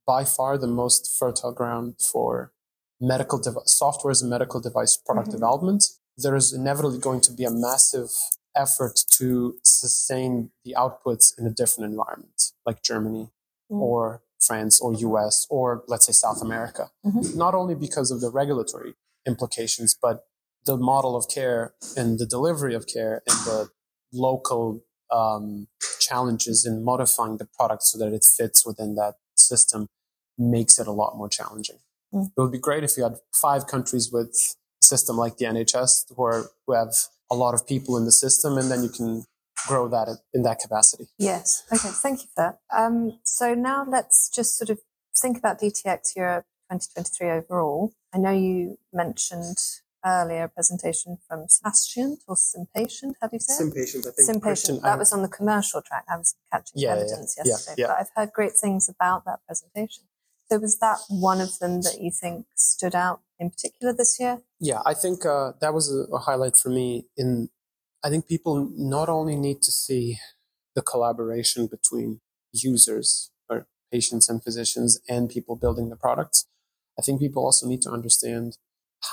by 0.08 0.24
far 0.24 0.58
the 0.58 0.68
most 0.68 1.16
fertile 1.20 1.52
ground 1.52 1.96
for 2.00 2.52
medical 3.00 3.42
software 3.66 4.12
as 4.12 4.22
a 4.22 4.28
medical 4.28 4.60
device 4.60 4.98
product 4.98 5.30
mm-hmm. 5.30 5.38
development. 5.38 5.86
There 6.18 6.36
is 6.36 6.54
inevitably 6.54 7.00
going 7.00 7.22
to 7.22 7.34
be 7.34 7.44
a 7.44 7.52
massive 7.52 8.10
effort 8.56 9.00
to 9.12 9.56
sustain 9.64 10.52
the 10.66 10.76
outputs 10.78 11.38
in 11.38 11.46
a 11.46 11.52
different 11.52 11.92
environment, 11.92 12.52
like 12.66 12.84
Germany 12.84 13.30
mm. 13.72 13.80
or 13.80 14.22
France 14.40 14.82
or 14.82 14.94
US 14.94 15.48
or 15.50 15.84
let's 15.88 16.08
say 16.08 16.12
South 16.12 16.42
America. 16.42 16.90
Mm-hmm. 17.06 17.38
Not 17.38 17.54
only 17.54 17.76
because 17.76 18.12
of 18.12 18.22
the 18.22 18.30
regulatory 18.30 18.96
implications, 19.26 19.96
but 20.00 20.26
the 20.66 20.78
model 20.78 21.16
of 21.16 21.28
care 21.28 21.74
and 21.96 22.20
the 22.20 22.26
delivery 22.26 22.76
of 22.76 22.88
care 22.88 23.22
and 23.28 23.38
the 23.46 23.70
local 24.14 24.84
um, 25.12 25.68
challenges 26.00 26.66
in 26.66 26.84
modifying 26.84 27.38
the 27.38 27.46
product 27.46 27.84
so 27.84 27.98
that 27.98 28.14
it 28.14 28.24
fits 28.24 28.66
within 28.66 28.96
that 28.96 29.16
system 29.36 29.88
makes 30.38 30.80
it 30.80 30.88
a 30.88 30.92
lot 30.92 31.18
more 31.18 31.30
challenging. 31.30 31.78
Mm. 32.14 32.32
It 32.36 32.42
would 32.42 32.52
be 32.52 32.60
great 32.60 32.84
if 32.84 32.98
you 32.98 33.04
had 33.04 33.18
five 33.34 33.68
countries 33.68 34.12
with 34.12 34.30
a 34.82 34.86
system 34.86 35.18
like 35.18 35.38
the 35.38 35.46
NHS 35.46 36.14
who, 36.16 36.24
are, 36.24 36.46
who 36.66 36.74
have 36.74 36.94
a 37.32 37.36
lot 37.36 37.54
of 37.54 37.66
people 37.66 37.98
in 37.98 38.06
the 38.06 38.12
system 38.12 38.58
and 38.58 38.70
then 38.70 38.84
you 38.84 38.90
can 38.90 39.26
grow 39.68 39.88
that 39.88 40.08
in 40.34 40.44
that 40.44 40.60
capacity. 40.60 41.06
Yes. 41.18 41.64
Okay. 41.72 41.90
Thank 41.90 42.22
you 42.22 42.28
for 42.36 42.44
that. 42.44 42.60
Um, 42.76 43.20
so 43.24 43.54
now 43.54 43.86
let's 43.88 44.30
just 44.30 44.58
sort 44.58 44.70
of 44.70 44.80
think 45.20 45.38
about 45.38 45.60
DTX 45.60 46.16
Europe 46.16 46.46
2023 46.72 47.30
overall. 47.30 47.94
I 48.14 48.18
know 48.18 48.32
you 48.32 48.78
mentioned 48.94 49.58
earlier 50.06 50.46
a 50.46 50.50
presentation 50.50 51.18
from 51.28 51.46
Sympatient 51.48 52.18
or 52.28 52.36
Sympatient, 52.36 53.14
how 53.22 53.28
do 53.28 53.36
you 53.36 53.40
say 53.40 53.54
it? 53.54 53.58
Sympatient, 53.58 54.08
I 54.08 54.12
think. 54.12 54.44
Sympatient. 54.44 54.82
That 54.82 54.98
was 54.98 55.14
on 55.14 55.22
the 55.22 55.28
commercial 55.28 55.82
track. 55.82 56.06
I 56.10 56.18
was 56.18 56.36
catching 56.52 56.74
yeah, 56.82 56.94
evidence 56.94 57.36
yeah, 57.38 57.52
yesterday, 57.52 57.82
yeah, 57.84 57.88
but 57.88 57.98
I've 58.00 58.10
heard 58.16 58.34
great 58.34 58.54
things 58.54 58.90
about 58.90 59.26
that 59.26 59.40
presentation. 59.46 60.06
So 60.52 60.58
was 60.58 60.80
that 60.80 60.98
one 61.08 61.40
of 61.40 61.60
them 61.60 61.80
that 61.84 62.00
you 62.02 62.12
think 62.12 62.46
stood 62.58 62.94
out 62.94 63.22
in 63.40 63.52
particular 63.52 63.94
this 63.94 64.18
year? 64.20 64.42
Yeah, 64.60 64.82
I 64.86 64.94
think 64.94 65.26
uh, 65.26 65.54
that 65.62 65.74
was 65.74 65.90
a, 65.90 66.14
a 66.14 66.20
highlight 66.20 66.58
for 66.58 66.68
me 66.68 67.06
in 67.16 67.48
I 68.04 68.10
think 68.10 68.28
people 68.28 68.70
not 68.76 69.08
only 69.08 69.38
need 69.38 69.62
to 69.62 69.72
see 69.72 70.18
the 70.76 70.82
collaboration 70.82 71.68
between 71.68 72.20
users 72.52 73.32
or 73.48 73.66
patients 73.94 74.28
and 74.28 74.44
physicians 74.44 75.00
and 75.08 75.30
people 75.30 75.56
building 75.56 75.88
the 75.88 75.96
products. 75.96 76.48
I 77.00 77.02
think 77.02 77.22
people 77.22 77.46
also 77.46 77.66
need 77.66 77.82
to 77.84 77.90
understand 77.90 78.58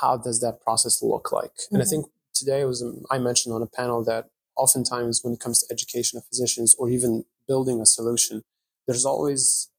how 0.00 0.16
does 0.16 0.40
that 0.40 0.60
process 0.60 1.00
look 1.02 1.30
like. 1.30 1.52
Mm-hmm. 1.52 1.74
And 1.76 1.82
I 1.82 1.84
mm-hmm. 1.84 1.90
think 1.90 2.06
today 2.34 2.64
was 2.64 2.84
I 3.12 3.18
mentioned 3.18 3.54
on 3.54 3.62
a 3.62 3.68
panel 3.68 4.02
that 4.06 4.30
oftentimes 4.56 5.20
when 5.22 5.34
it 5.34 5.40
comes 5.40 5.60
to 5.60 5.72
education 5.72 6.16
of 6.16 6.24
physicians 6.24 6.74
or 6.80 6.90
even 6.90 7.26
building 7.46 7.80
a 7.80 7.86
solution, 7.86 8.42
there's 8.88 9.04
always 9.04 9.70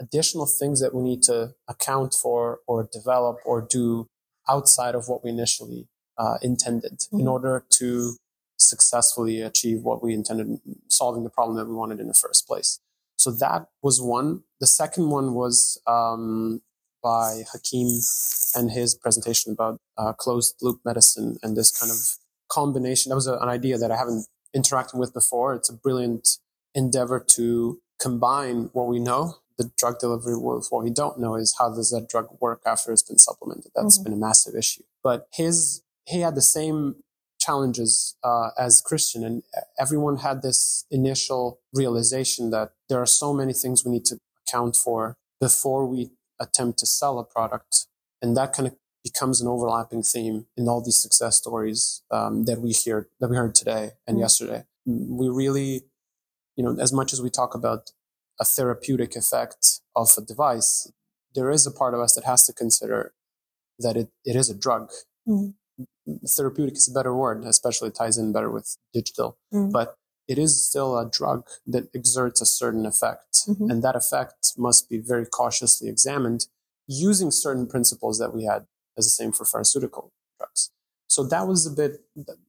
additional 0.00 0.46
things 0.46 0.80
that 0.80 0.94
we 0.94 1.02
need 1.02 1.22
to 1.22 1.54
account 1.68 2.14
for 2.14 2.60
or 2.66 2.88
develop 2.92 3.38
or 3.44 3.60
do 3.60 4.08
outside 4.48 4.94
of 4.94 5.08
what 5.08 5.24
we 5.24 5.30
initially 5.30 5.88
uh, 6.18 6.38
intended 6.42 6.92
mm-hmm. 6.92 7.20
in 7.20 7.28
order 7.28 7.64
to 7.70 8.14
successfully 8.58 9.40
achieve 9.40 9.82
what 9.82 10.02
we 10.02 10.14
intended, 10.14 10.58
solving 10.88 11.24
the 11.24 11.30
problem 11.30 11.56
that 11.56 11.66
we 11.66 11.74
wanted 11.74 12.00
in 12.00 12.08
the 12.08 12.14
first 12.14 12.46
place. 12.46 12.80
So 13.16 13.30
that 13.32 13.66
was 13.82 14.00
one. 14.00 14.42
The 14.60 14.66
second 14.66 15.10
one 15.10 15.34
was 15.34 15.80
um, 15.86 16.62
by 17.02 17.44
Hakim 17.52 17.88
and 18.54 18.70
his 18.70 18.94
presentation 18.94 19.52
about 19.52 19.78
uh, 19.96 20.12
closed 20.12 20.56
loop 20.62 20.80
medicine 20.84 21.36
and 21.42 21.56
this 21.56 21.76
kind 21.76 21.90
of 21.90 21.98
combination. 22.48 23.10
That 23.10 23.16
was 23.16 23.26
a, 23.26 23.36
an 23.38 23.48
idea 23.48 23.78
that 23.78 23.90
I 23.90 23.96
haven't 23.96 24.26
interacted 24.54 24.98
with 24.98 25.12
before. 25.12 25.54
It's 25.54 25.70
a 25.70 25.74
brilliant 25.74 26.38
endeavor 26.74 27.20
to 27.20 27.80
combine 28.00 28.70
what 28.72 28.88
we 28.88 28.98
know, 28.98 29.36
the 29.58 29.70
drug 29.78 29.98
delivery, 29.98 30.34
what 30.34 30.82
we 30.82 30.90
don't 30.90 31.18
know 31.18 31.34
is 31.34 31.56
how 31.58 31.70
does 31.70 31.90
that 31.90 32.08
drug 32.08 32.28
work 32.40 32.62
after 32.66 32.92
it's 32.92 33.02
been 33.02 33.18
supplemented. 33.18 33.72
That's 33.74 33.98
mm-hmm. 33.98 34.04
been 34.04 34.12
a 34.12 34.16
massive 34.16 34.54
issue. 34.54 34.82
But 35.02 35.28
his 35.32 35.82
he 36.04 36.20
had 36.20 36.34
the 36.34 36.42
same 36.42 36.96
challenges 37.40 38.16
uh, 38.22 38.50
as 38.58 38.80
Christian, 38.80 39.24
and 39.24 39.42
everyone 39.78 40.18
had 40.18 40.42
this 40.42 40.84
initial 40.90 41.60
realization 41.72 42.50
that 42.50 42.72
there 42.88 43.00
are 43.00 43.06
so 43.06 43.32
many 43.32 43.52
things 43.52 43.84
we 43.84 43.92
need 43.92 44.04
to 44.06 44.18
account 44.46 44.76
for 44.76 45.16
before 45.40 45.86
we 45.86 46.10
attempt 46.40 46.78
to 46.80 46.86
sell 46.86 47.18
a 47.18 47.24
product, 47.24 47.86
and 48.20 48.36
that 48.36 48.52
kind 48.52 48.68
of 48.68 48.76
becomes 49.02 49.40
an 49.40 49.46
overlapping 49.46 50.02
theme 50.02 50.46
in 50.56 50.68
all 50.68 50.82
these 50.84 51.00
success 51.00 51.36
stories 51.36 52.02
um, 52.10 52.44
that 52.44 52.60
we 52.60 52.72
hear 52.72 53.08
that 53.20 53.28
we 53.28 53.36
heard 53.36 53.54
today 53.54 53.92
and 54.06 54.18
mm 54.18 54.20
yesterday. 54.20 54.64
We 54.84 55.28
really, 55.28 55.82
you 56.56 56.62
know, 56.64 56.76
as 56.80 56.92
much 56.92 57.12
as 57.12 57.20
we 57.20 57.28
talk 57.28 57.54
about 57.54 57.90
a 58.40 58.44
therapeutic 58.44 59.16
effect 59.16 59.80
of 59.94 60.08
a 60.16 60.20
device, 60.20 60.90
there 61.34 61.50
is 61.50 61.66
a 61.66 61.70
part 61.70 61.94
of 61.94 62.00
us 62.00 62.14
that 62.14 62.24
has 62.24 62.46
to 62.46 62.52
consider 62.52 63.12
that 63.78 63.96
it, 63.96 64.08
it 64.24 64.36
is 64.36 64.50
a 64.50 64.54
drug. 64.54 64.90
mm 65.28 65.54
therapeutic 66.36 66.76
is 66.76 66.88
a 66.88 66.92
better 66.92 67.14
word, 67.14 67.44
especially 67.44 67.90
ties 67.90 68.18
in 68.18 68.32
better 68.32 68.50
with 68.50 68.76
digital. 68.92 69.38
Mm. 69.52 69.72
But 69.72 69.96
it 70.28 70.38
is 70.38 70.66
still 70.66 70.98
a 70.98 71.08
drug 71.08 71.46
that 71.66 71.88
exerts 71.94 72.40
a 72.40 72.46
certain 72.46 72.86
effect. 72.86 73.46
Mm-hmm. 73.48 73.70
And 73.70 73.82
that 73.82 73.96
effect 73.96 74.54
must 74.56 74.88
be 74.88 74.98
very 74.98 75.26
cautiously 75.26 75.88
examined 75.88 76.46
using 76.88 77.30
certain 77.30 77.66
principles 77.66 78.18
that 78.18 78.34
we 78.34 78.44
had 78.44 78.66
as 78.96 79.06
the 79.06 79.10
same 79.10 79.32
for 79.32 79.44
pharmaceutical 79.44 80.12
drugs. 80.38 80.70
So 81.16 81.24
that 81.24 81.48
was 81.48 81.66
a 81.66 81.70
bit, 81.70 81.92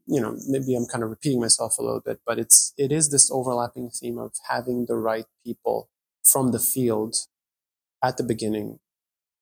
you 0.08 0.20
know, 0.20 0.36
maybe 0.46 0.76
I'm 0.76 0.88
kind 0.88 1.02
of 1.02 1.10
repeating 1.10 1.40
myself 1.40 1.78
a 1.80 1.82
little 1.82 2.02
bit, 2.02 2.20
but 2.26 2.38
it's, 2.38 2.74
it 2.78 2.92
is 2.92 3.10
this 3.12 3.32
overlapping 3.32 3.90
theme 3.92 4.18
of 4.18 4.34
having 4.50 4.88
the 4.88 4.98
right 4.98 5.24
people 5.46 5.90
from 6.22 6.52
the 6.52 6.60
field 6.60 7.16
at 8.04 8.18
the 8.18 8.26
beginning, 8.26 8.80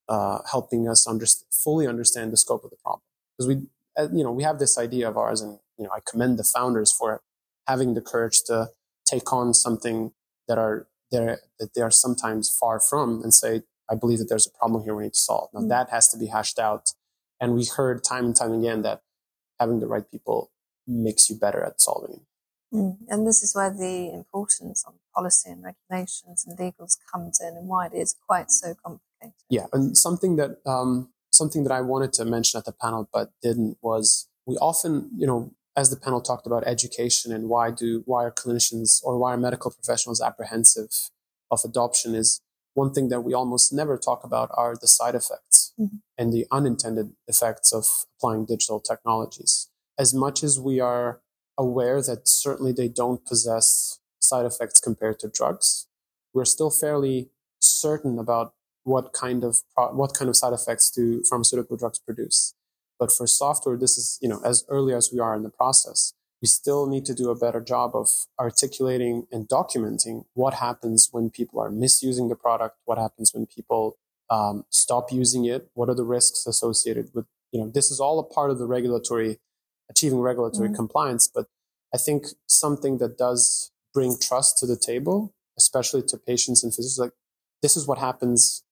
uh, 0.08 0.42
helping 0.52 0.88
us 0.88 1.08
underst- 1.08 1.46
fully 1.52 1.88
understand 1.88 2.32
the 2.32 2.38
scope 2.38 2.64
of 2.64 2.70
the 2.70 2.76
problem. 2.76 3.02
Because 3.36 3.48
we, 3.48 3.66
uh, 3.98 4.10
you 4.14 4.24
know, 4.24 4.32
we 4.32 4.44
have 4.44 4.60
this 4.60 4.78
idea 4.78 5.10
of 5.10 5.18
ours, 5.18 5.42
and 5.42 5.58
you 5.80 5.86
know, 5.86 5.90
I 5.92 6.02
commend 6.08 6.38
the 6.38 6.44
founders 6.44 6.92
for 6.92 7.24
having 7.68 7.96
the 7.96 8.02
courage 8.02 8.44
to 8.46 8.70
take 9.08 9.34
on 9.34 9.56
something 9.56 10.12
that 10.48 10.60
are 10.60 10.88
that 11.10 11.40
they 11.74 11.82
are 11.82 11.90
sometimes 11.90 12.56
far 12.60 12.80
from, 12.80 13.24
and 13.24 13.34
say, 13.34 13.64
"I 13.90 13.96
believe 13.96 14.20
that 14.20 14.30
there's 14.30 14.46
a 14.46 14.56
problem 14.60 14.84
here 14.84 14.96
we 14.96 15.06
need 15.06 15.14
to 15.14 15.20
solve." 15.20 15.50
Now 15.52 15.62
mm-hmm. 15.62 15.70
that 15.70 15.90
has 15.90 16.10
to 16.10 16.18
be 16.18 16.28
hashed 16.28 16.60
out, 16.60 16.92
and 17.42 17.56
we 17.56 17.66
heard 17.66 18.04
time 18.04 18.26
and 18.26 18.36
time 18.36 18.54
again 18.54 18.84
that 18.84 19.02
having 19.60 19.80
the 19.80 19.88
right 19.88 20.10
people 20.10 20.52
makes 20.88 21.30
you 21.30 21.38
better 21.38 21.64
at 21.64 21.82
solving. 21.82 22.22
Mm. 22.74 22.98
And 23.08 23.28
this 23.28 23.42
is 23.44 23.56
where 23.56 23.72
the 23.72 24.12
importance 24.14 24.84
on 24.86 24.96
policy 25.14 25.50
and 25.50 25.64
regulations 25.64 26.46
and 26.46 26.58
legals 26.58 26.98
comes 27.12 27.40
in, 27.42 27.56
and 27.56 27.68
why 27.68 27.88
it 27.88 27.94
is 27.94 28.16
quite 28.28 28.52
so 28.52 28.74
complicated. 28.74 29.34
Yeah, 29.50 29.68
and 29.72 29.98
something 29.98 30.36
that 30.36 30.58
um, 30.66 31.10
something 31.32 31.64
that 31.64 31.72
I 31.72 31.82
wanted 31.82 32.14
to 32.14 32.26
mention 32.26 32.58
at 32.58 32.66
the 32.66 32.72
panel 32.72 33.10
but 33.14 33.32
didn't 33.42 33.78
was 33.82 34.28
we 34.46 34.56
often, 34.58 35.10
you 35.16 35.28
know, 35.28 35.52
as 35.76 35.90
the 35.90 35.98
panel 35.98 36.22
talked 36.22 36.48
about 36.48 36.66
education 36.66 37.32
and 37.32 37.50
why 37.50 37.72
do 37.72 38.04
why 38.06 38.24
are 38.24 38.32
clinicians 38.32 39.04
or 39.04 39.18
why 39.18 39.34
are 39.34 39.38
medical 39.38 39.72
professionals 39.72 40.22
apprehensive 40.22 41.10
of 41.52 41.62
adoption 41.64 42.16
is 42.16 42.42
one 42.74 42.94
thing 42.94 43.10
that 43.10 43.22
we 43.22 43.34
almost 43.34 43.74
never 43.74 43.98
talk 43.98 44.24
about 44.24 44.50
are 44.54 44.76
the 44.80 44.88
side 44.88 45.16
effects 45.16 45.45
mm-hmm. 45.80 45.98
and 46.18 46.32
the 46.32 46.46
unintended 46.52 47.14
effects 47.28 47.74
of 47.74 47.86
applying 48.18 48.46
digital 48.46 48.80
technologies. 48.80 49.70
As 49.98 50.14
much 50.14 50.44
as 50.44 50.60
we 50.60 50.80
are 50.80 51.22
aware 51.58 52.02
that 52.02 52.28
certainly 52.28 52.74
they 52.74 52.88
don't 52.88 53.26
possess 53.26 54.00
side 54.20 54.46
effects 54.46 54.80
compared 54.80 55.20
to 55.20 55.30
drugs, 55.30 55.88
we're 56.34 56.46
still 56.46 56.70
fairly 56.70 57.30
certain 57.62 58.20
about 58.20 58.54
what 58.84 59.14
kind 59.14 59.44
of 59.44 59.58
what 59.76 60.14
kind 60.14 60.30
of 60.30 60.36
side 60.36 60.54
effects 60.54 60.92
do 60.92 61.24
pharmaceutical 61.30 61.78
drugs 61.78 62.00
produce. 62.00 62.54
But 63.00 63.12
for 63.12 63.28
software, 63.28 63.78
this 63.78 63.98
is 63.98 64.20
you 64.22 64.30
know 64.30 64.42
as 64.46 64.66
early 64.70 64.94
as 64.94 65.12
we 65.12 65.20
are 65.20 65.36
in 65.36 65.44
the 65.44 65.50
process, 65.50 66.14
we 66.42 66.48
still 66.48 66.88
need 66.88 67.06
to 67.06 67.14
do 67.14 67.30
a 67.30 67.36
better 67.36 67.62
job 67.62 67.96
of 67.96 68.10
articulating 68.40 69.28
and 69.32 69.48
documenting 69.48 70.26
what 70.34 70.56
happens 70.56 71.10
when 71.12 71.30
people 71.30 71.60
are 71.60 71.72
misusing 71.72 72.30
the 72.30 72.36
product, 72.36 72.78
what 72.86 72.98
happens 72.98 73.34
when 73.34 73.46
people 73.46 73.98
um, 74.30 74.66
stop 74.70 75.12
using 75.12 75.46
it, 75.46 75.70
what 75.74 75.90
are 75.90 75.96
the 75.96 76.04
risks 76.04 76.46
associated 76.46 77.12
with, 77.14 77.26
you 77.52 77.60
know, 77.60 77.70
this 77.70 77.92
is 77.92 78.00
all 78.00 78.20
a 78.20 78.24
part 78.24 78.50
of 78.50 78.58
the 78.58 78.66
regulatory, 78.66 79.40
achieving 79.90 80.20
regulatory 80.20 80.68
mm-hmm. 80.68 80.76
compliance. 80.76 81.28
But 81.28 81.48
I 81.94 81.98
think 81.98 82.28
something 82.48 82.98
that 82.98 83.18
does 83.18 83.72
bring 83.94 84.18
trust 84.20 84.58
to 84.60 84.66
the 84.66 84.78
table, 84.78 85.34
especially 85.58 86.02
to 86.04 86.18
patients 86.18 86.64
and 86.64 86.74
physicians, 86.74 87.00
like 87.00 87.14
this 87.62 87.78
is 87.78 87.88
what 87.88 88.00
happens 88.00 88.64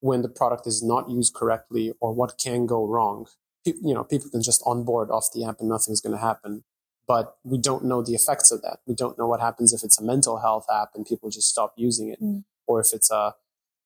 when 0.00 0.22
the 0.22 0.28
product 0.28 0.66
is 0.66 0.82
not 0.82 1.10
used 1.10 1.34
correctly 1.34 1.92
or 2.00 2.12
what 2.12 2.38
can 2.38 2.66
go 2.66 2.86
wrong. 2.86 3.26
you 3.64 3.94
know, 3.94 4.02
people 4.02 4.30
can 4.30 4.42
just 4.42 4.62
onboard 4.64 5.10
off 5.10 5.28
the 5.34 5.44
app 5.44 5.60
and 5.60 5.68
nothing's 5.68 6.00
going 6.00 6.14
to 6.14 6.20
happen 6.20 6.64
but 7.10 7.38
we 7.42 7.58
don't 7.58 7.84
know 7.84 8.02
the 8.02 8.14
effects 8.14 8.52
of 8.52 8.62
that. 8.62 8.78
We 8.86 8.94
don't 8.94 9.18
know 9.18 9.26
what 9.26 9.40
happens 9.40 9.72
if 9.72 9.82
it's 9.82 9.98
a 9.98 10.04
mental 10.04 10.38
health 10.38 10.66
app 10.72 10.90
and 10.94 11.04
people 11.04 11.28
just 11.28 11.48
stop 11.48 11.72
using 11.76 12.08
it, 12.08 12.22
mm. 12.22 12.44
or 12.68 12.78
if 12.78 12.92
it's 12.92 13.10
a 13.10 13.34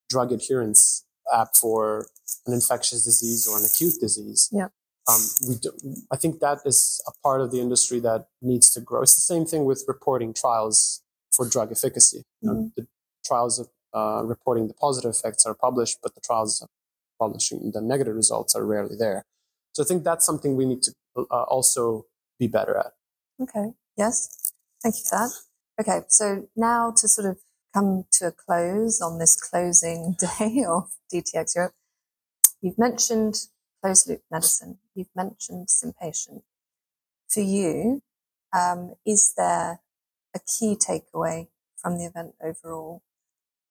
drug 0.09 0.31
adherence 0.31 1.05
app 1.33 1.55
for 1.55 2.07
an 2.45 2.53
infectious 2.53 3.03
disease 3.03 3.47
or 3.47 3.57
an 3.57 3.65
acute 3.65 3.95
disease. 3.99 4.49
Yeah. 4.51 4.67
Um, 5.07 5.21
we 5.47 5.55
do, 5.55 5.71
I 6.11 6.17
think 6.17 6.39
that 6.39 6.59
is 6.65 7.01
a 7.07 7.11
part 7.21 7.41
of 7.41 7.51
the 7.51 7.59
industry 7.59 7.99
that 7.99 8.27
needs 8.41 8.71
to 8.71 8.81
grow. 8.81 9.03
It's 9.03 9.15
the 9.15 9.21
same 9.21 9.45
thing 9.45 9.65
with 9.65 9.83
reporting 9.87 10.33
trials 10.33 11.03
for 11.31 11.47
drug 11.47 11.71
efficacy. 11.71 12.23
You 12.41 12.49
know, 12.49 12.55
mm 12.55 12.71
The 12.75 12.87
trials 13.25 13.59
of 13.59 13.67
uh, 13.93 14.23
reporting 14.23 14.67
the 14.67 14.73
positive 14.73 15.11
effects 15.11 15.45
are 15.45 15.55
published, 15.55 15.99
but 16.03 16.13
the 16.15 16.21
trials 16.21 16.61
of 16.61 16.69
publishing 17.19 17.71
the 17.71 17.81
negative 17.81 18.15
results 18.15 18.55
are 18.55 18.65
rarely 18.65 18.95
there. 18.95 19.25
So 19.73 19.83
I 19.83 19.85
think 19.85 20.03
that's 20.03 20.25
something 20.25 20.55
we 20.55 20.65
need 20.65 20.83
to 20.83 20.91
uh, 21.17 21.43
also 21.43 22.05
be 22.39 22.47
better 22.47 22.77
at. 22.77 22.91
Okay. 23.41 23.73
Yes. 23.97 24.51
Thank 24.81 24.95
you 24.95 25.03
for 25.09 25.17
that. 25.17 25.31
Okay. 25.81 26.05
So 26.07 26.47
now 26.55 26.91
to 26.97 27.07
sort 27.07 27.27
of 27.29 27.37
come 27.75 28.05
to 28.13 28.27
a 28.27 28.31
close 28.31 29.01
on 29.01 29.19
this 29.19 29.35
closing 29.35 30.15
day 30.39 30.63
of 30.67 30.89
DTX 31.13 31.55
Europe, 31.55 31.73
you've 32.61 32.77
mentioned 32.77 33.47
closed 33.81 34.09
loop 34.09 34.21
medicine. 34.31 34.77
You've 34.95 35.15
mentioned 35.15 35.67
Sympatient. 35.67 36.43
For 37.27 37.41
you, 37.41 38.01
um, 38.57 38.95
is 39.05 39.33
there 39.35 39.81
a 40.33 40.39
key 40.39 40.75
takeaway 40.75 41.47
from 41.75 41.97
the 41.97 42.05
event 42.05 42.35
overall, 42.41 43.03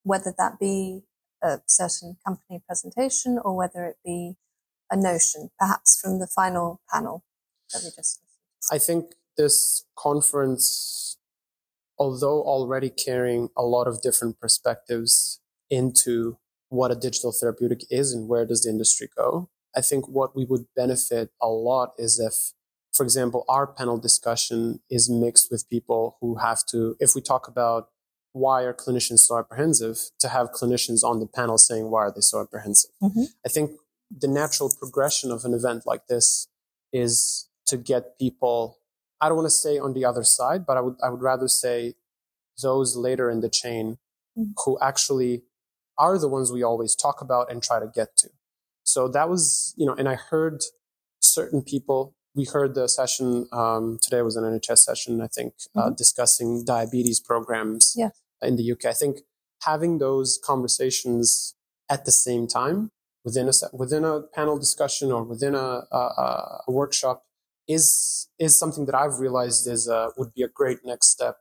whether 0.02 0.34
that 0.36 0.58
be 0.58 1.02
a 1.42 1.60
certain 1.66 2.16
company 2.26 2.62
presentation 2.66 3.38
or 3.42 3.56
whether 3.56 3.84
it 3.84 3.96
be 4.04 4.36
a 4.90 4.96
notion, 4.96 5.50
perhaps 5.58 5.98
from 6.00 6.18
the 6.18 6.26
final 6.26 6.80
panel 6.92 7.24
that 7.72 7.80
we 7.82 7.88
just 7.88 8.20
listened 8.20 8.70
I 8.70 8.78
think 8.78 9.14
this 9.36 9.84
conference, 9.96 11.18
although 11.98 12.42
already 12.42 12.90
carrying 12.90 13.48
a 13.56 13.62
lot 13.62 13.86
of 13.86 14.02
different 14.02 14.40
perspectives 14.40 15.40
into 15.70 16.38
what 16.68 16.90
a 16.90 16.94
digital 16.96 17.32
therapeutic 17.32 17.80
is 17.90 18.12
and 18.12 18.28
where 18.28 18.44
does 18.44 18.62
the 18.62 18.70
industry 18.70 19.08
go, 19.16 19.48
I 19.76 19.80
think 19.80 20.08
what 20.08 20.36
we 20.36 20.44
would 20.44 20.66
benefit 20.76 21.30
a 21.40 21.48
lot 21.48 21.92
is 21.98 22.18
if, 22.18 22.52
for 22.92 23.04
example, 23.04 23.44
our 23.48 23.66
panel 23.66 23.98
discussion 23.98 24.80
is 24.90 25.10
mixed 25.10 25.50
with 25.50 25.68
people 25.68 26.16
who 26.20 26.36
have 26.36 26.64
to, 26.66 26.96
if 27.00 27.14
we 27.14 27.20
talk 27.20 27.48
about 27.48 27.88
why 28.32 28.62
are 28.62 28.74
clinicians 28.74 29.20
so 29.20 29.38
apprehensive, 29.38 29.98
to 30.18 30.28
have 30.28 30.50
clinicians 30.50 31.04
on 31.04 31.20
the 31.20 31.26
panel 31.26 31.56
saying 31.56 31.90
why 31.90 32.02
are 32.02 32.12
they 32.12 32.20
so 32.20 32.40
apprehensive. 32.40 32.90
Mm-hmm. 33.02 33.24
I 33.46 33.48
think 33.48 33.70
the 34.10 34.28
natural 34.28 34.70
progression 34.76 35.30
of 35.30 35.44
an 35.44 35.54
event 35.54 35.84
like 35.86 36.08
this 36.08 36.48
is 36.92 37.48
to 37.66 37.76
get 37.76 38.18
people 38.18 38.78
I 39.24 39.28
don't 39.28 39.38
want 39.38 39.46
to 39.46 39.50
say 39.50 39.78
on 39.78 39.94
the 39.94 40.04
other 40.04 40.22
side, 40.22 40.66
but 40.66 40.76
I 40.76 40.82
would 40.82 40.96
I 41.02 41.08
would 41.08 41.22
rather 41.22 41.48
say 41.48 41.94
those 42.62 42.94
later 42.94 43.30
in 43.30 43.40
the 43.40 43.48
chain 43.48 43.96
mm-hmm. 44.38 44.50
who 44.62 44.78
actually 44.82 45.44
are 45.96 46.18
the 46.18 46.28
ones 46.28 46.52
we 46.52 46.62
always 46.62 46.94
talk 46.94 47.22
about 47.22 47.50
and 47.50 47.62
try 47.62 47.80
to 47.80 47.86
get 47.86 48.18
to. 48.18 48.28
So 48.82 49.08
that 49.08 49.30
was, 49.30 49.74
you 49.78 49.86
know, 49.86 49.94
and 49.94 50.10
I 50.10 50.16
heard 50.16 50.62
certain 51.20 51.62
people. 51.62 52.14
We 52.34 52.44
heard 52.44 52.74
the 52.74 52.86
session 52.86 53.48
um, 53.50 53.98
today 54.02 54.20
was 54.20 54.36
an 54.36 54.44
NHS 54.44 54.78
session, 54.78 55.22
I 55.22 55.28
think, 55.28 55.54
uh, 55.74 55.80
mm-hmm. 55.80 55.92
uh, 55.92 55.94
discussing 55.96 56.62
diabetes 56.62 57.18
programs 57.18 57.94
yeah. 57.96 58.10
in 58.42 58.56
the 58.56 58.72
UK. 58.72 58.84
I 58.86 58.92
think 58.92 59.20
having 59.62 59.98
those 59.98 60.38
conversations 60.44 61.54
at 61.88 62.04
the 62.04 62.12
same 62.12 62.46
time 62.46 62.90
within 63.24 63.48
a 63.48 63.52
within 63.72 64.04
a 64.04 64.20
panel 64.20 64.58
discussion 64.58 65.10
or 65.10 65.22
within 65.22 65.54
a, 65.54 65.84
a, 65.90 66.60
a 66.68 66.70
workshop 66.70 67.24
is 67.68 68.28
is 68.38 68.58
something 68.58 68.86
that 68.86 68.94
I've 68.94 69.18
realized 69.18 69.66
is 69.68 69.88
uh, 69.88 70.08
would 70.16 70.34
be 70.34 70.42
a 70.42 70.48
great 70.48 70.78
next 70.84 71.08
step 71.10 71.36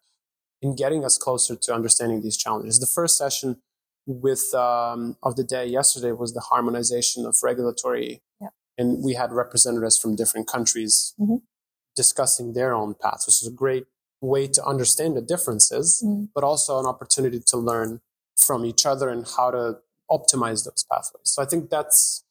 in 0.61 0.75
getting 0.75 1.03
us 1.03 1.17
closer 1.17 1.55
to 1.55 1.73
understanding 1.73 2.21
these 2.21 2.37
challenges. 2.37 2.79
The 2.79 2.87
first 2.87 3.17
session 3.17 3.61
with 4.05 4.53
um, 4.53 5.17
of 5.23 5.35
the 5.35 5.43
day 5.43 5.65
yesterday 5.65 6.11
was 6.11 6.33
the 6.33 6.41
harmonization 6.41 7.25
of 7.25 7.35
regulatory, 7.43 8.21
yeah. 8.39 8.49
and 8.77 9.03
we 9.03 9.13
had 9.13 9.31
representatives 9.31 9.97
from 9.97 10.15
different 10.15 10.47
countries 10.47 11.13
mm-hmm. 11.19 11.37
discussing 11.95 12.53
their 12.53 12.73
own 12.73 12.95
paths, 13.01 13.27
which 13.27 13.41
is 13.41 13.47
a 13.47 13.55
great 13.55 13.85
way 14.21 14.47
to 14.47 14.63
understand 14.63 15.17
the 15.17 15.21
differences, 15.21 16.01
mm-hmm. 16.05 16.25
but 16.33 16.43
also 16.43 16.79
an 16.79 16.85
opportunity 16.85 17.39
to 17.39 17.57
learn 17.57 18.01
from 18.37 18.65
each 18.65 18.85
other 18.85 19.09
and 19.09 19.25
how 19.37 19.51
to 19.51 19.77
optimize 20.09 20.65
those 20.65 20.85
pathways. 20.89 21.29
So 21.29 21.41
I 21.41 21.45
think 21.45 21.69
that's 21.69 22.23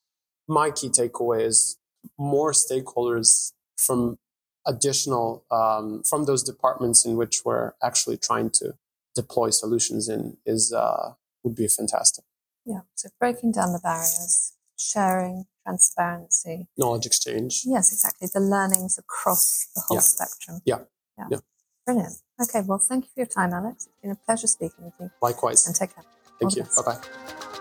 my 0.48 0.70
key 0.70 0.88
takeaway 0.88 1.42
is 1.42 1.78
more 2.18 2.52
stakeholders 2.52 3.52
from 3.84 4.18
additional 4.66 5.44
um, 5.50 6.02
from 6.04 6.24
those 6.24 6.42
departments 6.42 7.04
in 7.04 7.16
which 7.16 7.44
we're 7.44 7.72
actually 7.82 8.16
trying 8.16 8.50
to 8.50 8.74
deploy 9.14 9.50
solutions 9.50 10.08
in 10.08 10.36
is 10.46 10.72
uh, 10.72 11.14
would 11.42 11.54
be 11.54 11.68
fantastic. 11.68 12.24
Yeah. 12.64 12.80
So 12.94 13.08
breaking 13.18 13.52
down 13.52 13.72
the 13.72 13.80
barriers, 13.80 14.52
sharing, 14.78 15.46
transparency, 15.64 16.68
knowledge 16.76 17.06
exchange. 17.06 17.62
Yes, 17.64 17.92
exactly. 17.92 18.28
The 18.32 18.40
learnings 18.40 18.98
across 18.98 19.68
the 19.74 19.82
whole 19.86 19.96
yeah. 19.96 20.02
spectrum. 20.02 20.60
Yeah. 20.64 20.78
yeah. 21.18 21.26
Yeah. 21.30 21.38
Brilliant. 21.84 22.14
Okay. 22.40 22.60
Well, 22.64 22.78
thank 22.78 23.04
you 23.04 23.10
for 23.14 23.20
your 23.20 23.26
time, 23.26 23.52
Alex. 23.52 23.86
It's 23.86 23.96
been 24.00 24.12
a 24.12 24.16
pleasure 24.16 24.46
speaking 24.46 24.84
with 24.84 24.94
you. 25.00 25.10
Likewise. 25.20 25.66
And 25.66 25.74
take 25.74 25.94
care. 25.94 26.04
Thank 26.40 26.52
All 26.52 26.58
you. 26.58 26.82
Bye 26.82 26.94
bye. 26.94 27.58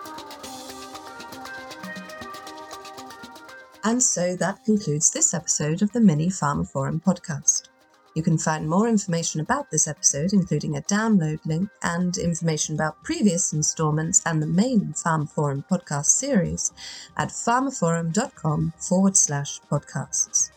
And 3.83 4.01
so 4.01 4.35
that 4.35 4.63
concludes 4.63 5.09
this 5.09 5.33
episode 5.33 5.81
of 5.81 5.91
the 5.91 6.01
Mini 6.01 6.27
pharmaphorum 6.27 7.01
podcast. 7.03 7.69
You 8.13 8.21
can 8.21 8.37
find 8.37 8.69
more 8.69 8.87
information 8.87 9.41
about 9.41 9.71
this 9.71 9.87
episode, 9.87 10.33
including 10.33 10.77
a 10.77 10.81
download 10.81 11.43
link 11.45 11.69
and 11.81 12.15
information 12.17 12.75
about 12.75 13.01
previous 13.03 13.53
installments 13.53 14.21
and 14.25 14.41
the 14.41 14.47
main 14.47 14.93
pharmaphorum 14.93 15.65
podcast 15.67 16.05
series 16.05 16.73
at 17.17 17.29
pharmaphorum.com 17.29 18.73
forward 18.77 19.17
slash 19.17 19.61
podcasts. 19.71 20.51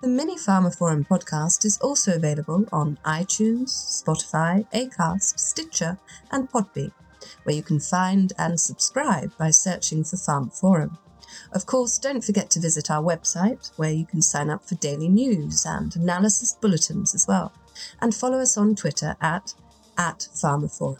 The 0.00 0.08
Mini 0.08 0.36
pharmaphorum 0.36 1.06
podcast 1.06 1.64
is 1.66 1.78
also 1.78 2.16
available 2.16 2.64
on 2.72 2.98
iTunes, 3.04 3.68
Spotify, 4.02 4.66
Acast, 4.72 5.38
Stitcher, 5.38 5.98
and 6.32 6.50
Podbean, 6.50 6.92
where 7.44 7.54
you 7.54 7.62
can 7.62 7.78
find 7.78 8.32
and 8.38 8.58
subscribe 8.58 9.36
by 9.36 9.50
searching 9.50 10.02
for 10.02 10.16
pharmaphorum. 10.16 10.98
Of 11.52 11.66
course, 11.66 11.98
don't 11.98 12.24
forget 12.24 12.50
to 12.50 12.60
visit 12.60 12.90
our 12.90 13.02
website 13.02 13.70
where 13.76 13.92
you 13.92 14.06
can 14.06 14.22
sign 14.22 14.50
up 14.50 14.64
for 14.64 14.74
daily 14.76 15.08
news 15.08 15.64
and 15.64 15.94
analysis 15.96 16.56
bulletins 16.60 17.14
as 17.14 17.26
well, 17.26 17.52
and 18.00 18.14
follow 18.14 18.38
us 18.38 18.56
on 18.56 18.74
Twitter 18.74 19.16
at, 19.20 19.54
at 19.98 20.28
pharmaphorum. 20.34 20.98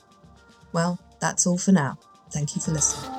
Well, 0.72 0.98
that's 1.20 1.46
all 1.46 1.58
for 1.58 1.72
now. 1.72 1.98
Thank 2.30 2.54
you 2.54 2.62
for 2.62 2.72
listening. 2.72 3.15